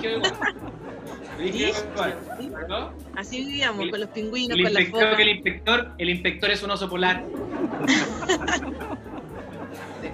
Así 3.16 3.46
vivíamos, 3.46 3.88
con 3.88 3.98
los 3.98 4.10
pingüinos, 4.10 4.58
con 4.62 4.74
las 4.74 4.88
focas. 4.88 5.18
El 5.18 5.28
inspector, 5.28 5.90
el 5.96 6.10
inspector 6.10 6.50
es 6.50 6.62
un 6.62 6.70
oso 6.70 6.86
polar. 6.90 7.24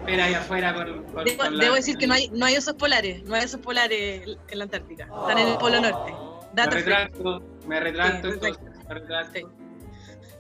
Espera 0.02 0.24
ahí 0.24 0.34
afuera 0.34 0.74
con, 0.74 1.14
debo, 1.60 1.74
decir 1.74 1.96
que 1.96 2.08
no 2.08 2.14
hay, 2.14 2.28
no 2.30 2.44
hay 2.44 2.56
osos 2.56 2.74
polares, 2.74 3.22
no 3.22 3.36
hay 3.36 3.44
osos 3.44 3.60
polares 3.60 4.24
en 4.48 4.58
la 4.58 4.64
Antártica, 4.64 5.04
están 5.04 5.38
en 5.38 5.46
el 5.46 5.58
Polo 5.58 5.80
Norte. 5.80 6.12
Me 6.54 6.66
retracto, 6.66 7.42
me 7.68 7.80
retracto, 7.80 8.28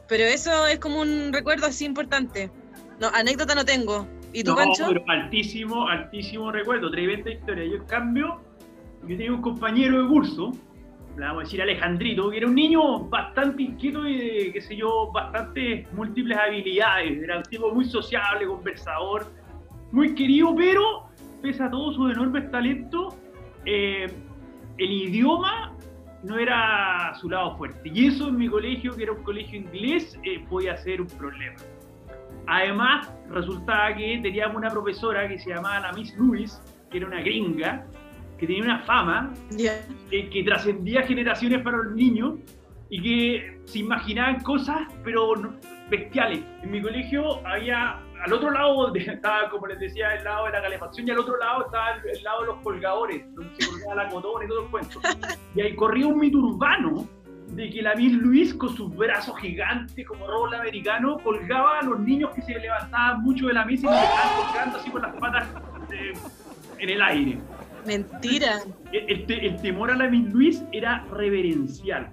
Pero 0.08 0.24
eso 0.24 0.66
es 0.66 0.80
como 0.80 1.00
un 1.00 1.32
recuerdo 1.32 1.66
así 1.66 1.84
importante. 1.84 2.50
No, 2.98 3.08
anécdota 3.14 3.54
no 3.54 3.64
tengo. 3.64 4.06
¿Y 4.32 4.42
tú, 4.42 4.56
no, 4.56 4.72
Pero 4.88 5.04
altísimo, 5.08 5.86
altísimo 5.86 6.50
recuerdo, 6.50 6.90
tremenda 6.90 7.30
historia. 7.30 7.64
Yo, 7.64 7.76
en 7.76 7.84
cambio, 7.84 8.40
yo 9.02 9.16
tenía 9.16 9.32
un 9.32 9.42
compañero 9.42 10.02
de 10.02 10.08
curso, 10.08 10.52
le 11.16 11.24
vamos 11.24 11.42
a 11.42 11.44
decir 11.44 11.62
Alejandrito, 11.62 12.30
que 12.30 12.38
era 12.38 12.46
un 12.48 12.54
niño 12.54 13.00
bastante 13.08 13.62
inquieto 13.62 14.06
y 14.08 14.18
de, 14.18 14.52
qué 14.52 14.60
sé 14.60 14.76
yo, 14.76 15.12
bastante 15.12 15.86
múltiples 15.92 16.36
habilidades. 16.36 17.22
Era 17.22 17.36
un 17.38 17.42
tipo 17.44 17.72
muy 17.72 17.84
sociable, 17.84 18.46
conversador, 18.46 19.30
muy 19.92 20.14
querido, 20.14 20.54
pero 20.56 21.08
pese 21.42 21.62
a 21.62 21.70
todos 21.70 21.94
sus 21.94 22.12
enormes 22.12 22.50
talentos, 22.50 23.14
eh, 23.64 24.10
el 24.78 24.90
idioma 24.90 25.76
no 26.22 26.38
era 26.38 27.12
su 27.20 27.28
lado 27.28 27.56
fuerte. 27.56 27.90
Y 27.92 28.06
eso 28.06 28.28
en 28.28 28.38
mi 28.38 28.48
colegio, 28.48 28.96
que 28.96 29.04
era 29.04 29.12
un 29.12 29.22
colegio 29.22 29.58
inglés, 29.58 30.18
eh, 30.24 30.44
podía 30.48 30.76
ser 30.76 31.00
un 31.00 31.08
problema. 31.08 31.56
Además, 32.46 33.12
resultaba 33.30 33.94
que 33.94 34.18
teníamos 34.22 34.56
una 34.56 34.70
profesora 34.70 35.28
que 35.28 35.38
se 35.38 35.50
llamaba 35.50 35.80
la 35.80 35.92
Miss 35.92 36.16
Lewis, 36.16 36.60
que 36.90 36.98
era 36.98 37.06
una 37.06 37.20
gringa, 37.20 37.86
que 38.38 38.46
tenía 38.46 38.64
una 38.64 38.80
fama, 38.80 39.32
que 40.10 40.42
trascendía 40.44 41.02
generaciones 41.02 41.62
para 41.62 41.78
los 41.78 41.94
niños 41.94 42.38
y 42.90 43.00
que 43.00 43.60
se 43.66 43.78
imaginaban 43.78 44.40
cosas, 44.40 44.80
pero 45.04 45.34
bestiales. 45.88 46.40
En 46.62 46.72
mi 46.72 46.82
colegio 46.82 47.46
había, 47.46 48.00
al 48.22 48.32
otro 48.32 48.50
lado, 48.50 48.94
estaba, 48.94 49.50
como 49.50 49.66
les 49.66 49.78
decía, 49.80 50.14
el 50.14 50.24
lado 50.24 50.46
de 50.46 50.52
la 50.52 50.62
calefacción 50.62 51.08
y 51.08 51.10
al 51.10 51.18
otro 51.18 51.36
lado 51.38 51.66
estaba 51.66 51.90
el, 51.92 52.22
lado 52.22 52.40
de 52.40 52.46
los 52.46 52.56
colgadores, 52.62 53.34
donde 53.34 53.54
se 53.56 53.68
colgaba 53.68 54.04
la 54.04 54.08
cotón 54.10 54.44
y 54.44 54.48
todo 54.48 54.62
el 54.64 54.70
cuento. 54.70 55.00
Y 55.54 55.60
ahí 55.60 55.74
corría 55.74 56.06
un 56.06 56.18
mito 56.18 56.38
urbano 56.38 57.08
de 57.48 57.68
que 57.68 57.82
la 57.82 57.94
Miss 57.94 58.14
Luis, 58.14 58.54
con 58.54 58.74
sus 58.74 58.94
brazos 58.96 59.36
gigantes 59.38 60.06
como 60.06 60.26
rol 60.26 60.54
americano, 60.54 61.18
colgaba 61.22 61.80
a 61.80 61.82
los 61.82 61.98
niños 62.00 62.30
que 62.34 62.42
se 62.42 62.58
levantaban 62.58 63.22
mucho 63.22 63.48
de 63.48 63.54
la 63.54 63.64
mesa 63.64 63.88
y 63.88 63.98
se 63.98 64.04
estaban 64.04 64.46
colgando 64.46 64.78
así 64.78 64.90
con 64.90 65.02
las 65.02 65.16
patas 65.16 65.48
eh, 65.92 66.12
en 66.78 66.90
el 66.90 67.02
aire. 67.02 67.38
Mentira. 67.84 68.60
El, 68.92 69.26
el, 69.28 69.60
temor 69.60 69.90
a 69.90 69.96
la 69.96 70.08
Miss 70.08 70.32
Luis 70.32 70.64
era 70.72 71.04
reverencial. 71.10 72.12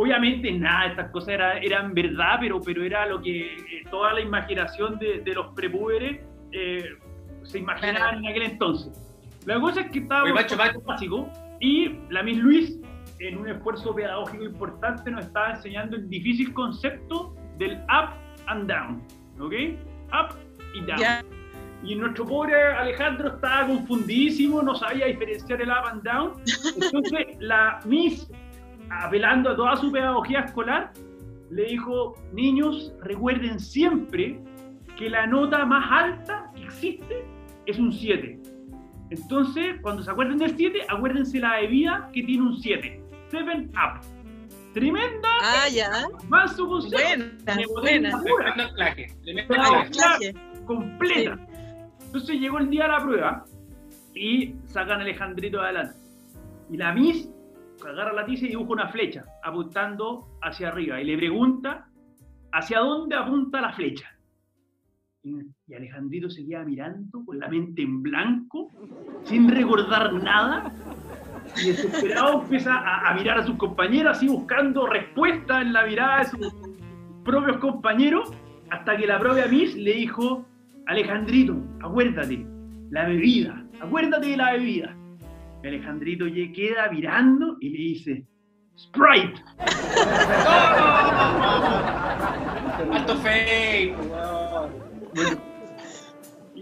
Obviamente 0.00 0.50
nada 0.50 0.86
estas 0.86 1.10
cosas 1.10 1.28
era, 1.34 1.58
eran 1.58 1.92
verdad, 1.92 2.38
pero, 2.40 2.58
pero 2.58 2.82
era 2.82 3.04
lo 3.04 3.20
que 3.20 3.54
eh, 3.54 3.84
toda 3.90 4.14
la 4.14 4.22
imaginación 4.22 4.98
de, 4.98 5.20
de 5.20 5.34
los 5.34 5.48
prepúberes 5.54 6.22
eh, 6.52 6.96
se 7.42 7.58
imaginaban 7.58 8.24
en 8.24 8.30
aquel 8.30 8.44
entonces. 8.44 8.98
La 9.44 9.60
cosa 9.60 9.82
es 9.82 9.90
que 9.90 9.98
estaba 9.98 10.24
básico 10.86 11.28
y 11.60 11.98
la 12.08 12.22
Miss 12.22 12.38
Luis 12.38 12.80
en 13.18 13.36
un 13.36 13.48
esfuerzo 13.50 13.94
pedagógico 13.94 14.44
importante, 14.44 15.10
nos 15.10 15.26
estaba 15.26 15.50
enseñando 15.50 15.96
el 15.96 16.08
difícil 16.08 16.54
concepto 16.54 17.34
del 17.58 17.74
up 17.82 18.14
and 18.46 18.70
down. 18.70 19.02
¿Ok? 19.38 19.52
Up 20.14 20.38
y 20.72 20.80
down. 20.80 21.26
Y 21.82 21.94
nuestro 21.94 22.24
pobre 22.24 22.54
Alejandro 22.54 23.34
estaba 23.34 23.66
confundidísimo, 23.66 24.62
no 24.62 24.74
sabía 24.74 25.08
diferenciar 25.08 25.60
el 25.60 25.68
up 25.68 25.88
and 25.90 26.02
down. 26.02 26.32
Entonces, 26.82 27.36
la 27.38 27.80
Miss, 27.84 28.30
apelando 28.90 29.50
a 29.50 29.56
toda 29.56 29.76
su 29.76 29.90
pedagogía 29.90 30.40
escolar, 30.40 30.92
le 31.50 31.64
dijo: 31.64 32.14
Niños, 32.32 32.92
recuerden 33.02 33.58
siempre 33.58 34.40
que 34.96 35.08
la 35.08 35.26
nota 35.26 35.64
más 35.64 35.84
alta 35.90 36.50
que 36.54 36.64
existe 36.64 37.24
es 37.66 37.78
un 37.78 37.92
7. 37.92 38.38
Entonces, 39.10 39.76
cuando 39.82 40.02
se 40.02 40.10
acuerden 40.10 40.38
del 40.38 40.56
7, 40.56 40.82
acuérdense 40.88 41.40
la 41.40 41.56
bebida 41.60 42.10
que 42.12 42.22
tiene 42.22 42.42
un 42.42 42.56
7. 42.58 43.02
Seven 43.28 43.70
Up. 43.70 44.00
Tremenda. 44.72 45.28
Ah, 45.42 45.68
ya. 45.68 45.90
Más 46.28 46.54
su 46.54 46.66
buena, 46.66 47.32
buena. 47.80 48.20
Completa. 50.64 51.38
Entonces 52.06 52.40
llegó 52.40 52.58
el 52.58 52.70
día 52.70 52.84
de 52.84 52.88
la 52.88 52.98
prueba 52.98 53.44
y 54.14 54.54
sacan 54.66 55.00
a 55.00 55.02
Alejandrito 55.02 55.60
adelante. 55.60 55.96
Y 56.70 56.76
la 56.76 56.92
Miss 56.92 57.28
agarra 57.88 58.12
la 58.12 58.24
tiza 58.24 58.46
y 58.46 58.50
dibuja 58.50 58.72
una 58.72 58.88
flecha 58.88 59.24
apuntando 59.42 60.38
hacia 60.42 60.68
arriba 60.68 61.00
y 61.00 61.04
le 61.04 61.16
pregunta 61.16 61.88
hacia 62.52 62.80
dónde 62.80 63.16
apunta 63.16 63.60
la 63.60 63.72
flecha. 63.72 64.08
Y 65.22 65.74
Alejandrito 65.74 66.30
seguía 66.30 66.64
mirando 66.64 67.22
con 67.26 67.38
la 67.38 67.48
mente 67.48 67.82
en 67.82 68.02
blanco, 68.02 68.70
sin 69.24 69.50
recordar 69.50 70.14
nada, 70.14 70.72
y 71.62 71.68
desesperado 71.68 72.42
empieza 72.42 72.78
a, 72.78 73.14
mirar 73.14 73.38
a 73.40 73.46
sus 73.46 73.56
compañeros, 73.56 74.16
así 74.16 74.28
buscando 74.28 74.86
respuesta 74.86 75.60
en 75.60 75.74
la 75.74 75.84
mirada 75.84 76.20
de 76.20 76.24
sus 76.24 76.54
propios 77.22 77.58
compañeros, 77.58 78.32
hasta 78.70 78.96
que 78.96 79.06
la 79.06 79.18
propia 79.18 79.46
Miss 79.46 79.76
le 79.76 79.92
dijo, 79.92 80.46
Alejandrito, 80.86 81.56
acuérdate, 81.82 82.46
la 82.90 83.06
bebida, 83.06 83.62
acuérdate 83.80 84.26
de 84.26 84.36
la 84.38 84.52
bebida. 84.52 84.96
Alejandrito 85.68 86.26
queda 86.54 86.90
mirando 86.90 87.56
y 87.60 87.70
le 87.70 87.78
dice, 87.78 88.24
Sprite. 88.76 89.42
Alto 92.92 93.16
fake. 93.16 93.96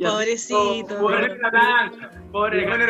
Pobrecito. 0.01 0.99
Pobre, 0.99 1.37
pobre, 2.33 2.67
pobre, 2.67 2.87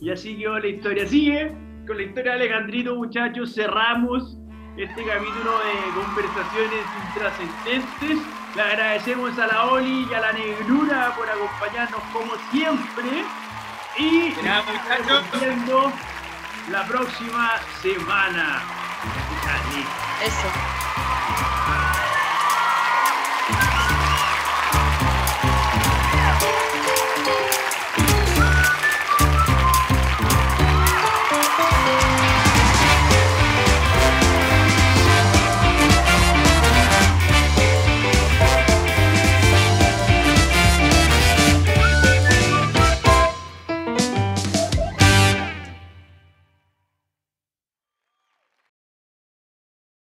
y 0.00 0.10
así 0.10 0.36
quedó 0.36 0.58
la 0.58 0.66
historia. 0.68 1.06
Sigue 1.06 1.54
con 1.86 1.96
la 1.96 2.02
historia 2.04 2.32
de 2.32 2.42
Alejandrito, 2.42 2.94
muchachos. 2.94 3.54
Cerramos 3.54 4.38
este 4.76 5.04
capítulo 5.04 5.58
de 5.58 5.72
conversaciones 5.94 6.84
intrascendentes. 7.08 8.18
Le 8.54 8.62
agradecemos 8.62 9.36
a 9.38 9.46
la 9.48 9.64
Oli 9.72 10.06
y 10.08 10.14
a 10.14 10.20
la 10.20 10.32
Negrura 10.32 11.12
por 11.16 11.28
acompañarnos 11.28 12.00
como 12.12 12.36
siempre. 12.50 13.24
Y 13.98 14.32
la 16.70 16.86
próxima 16.86 17.56
semana. 17.82 18.62
Eso. 20.22 20.77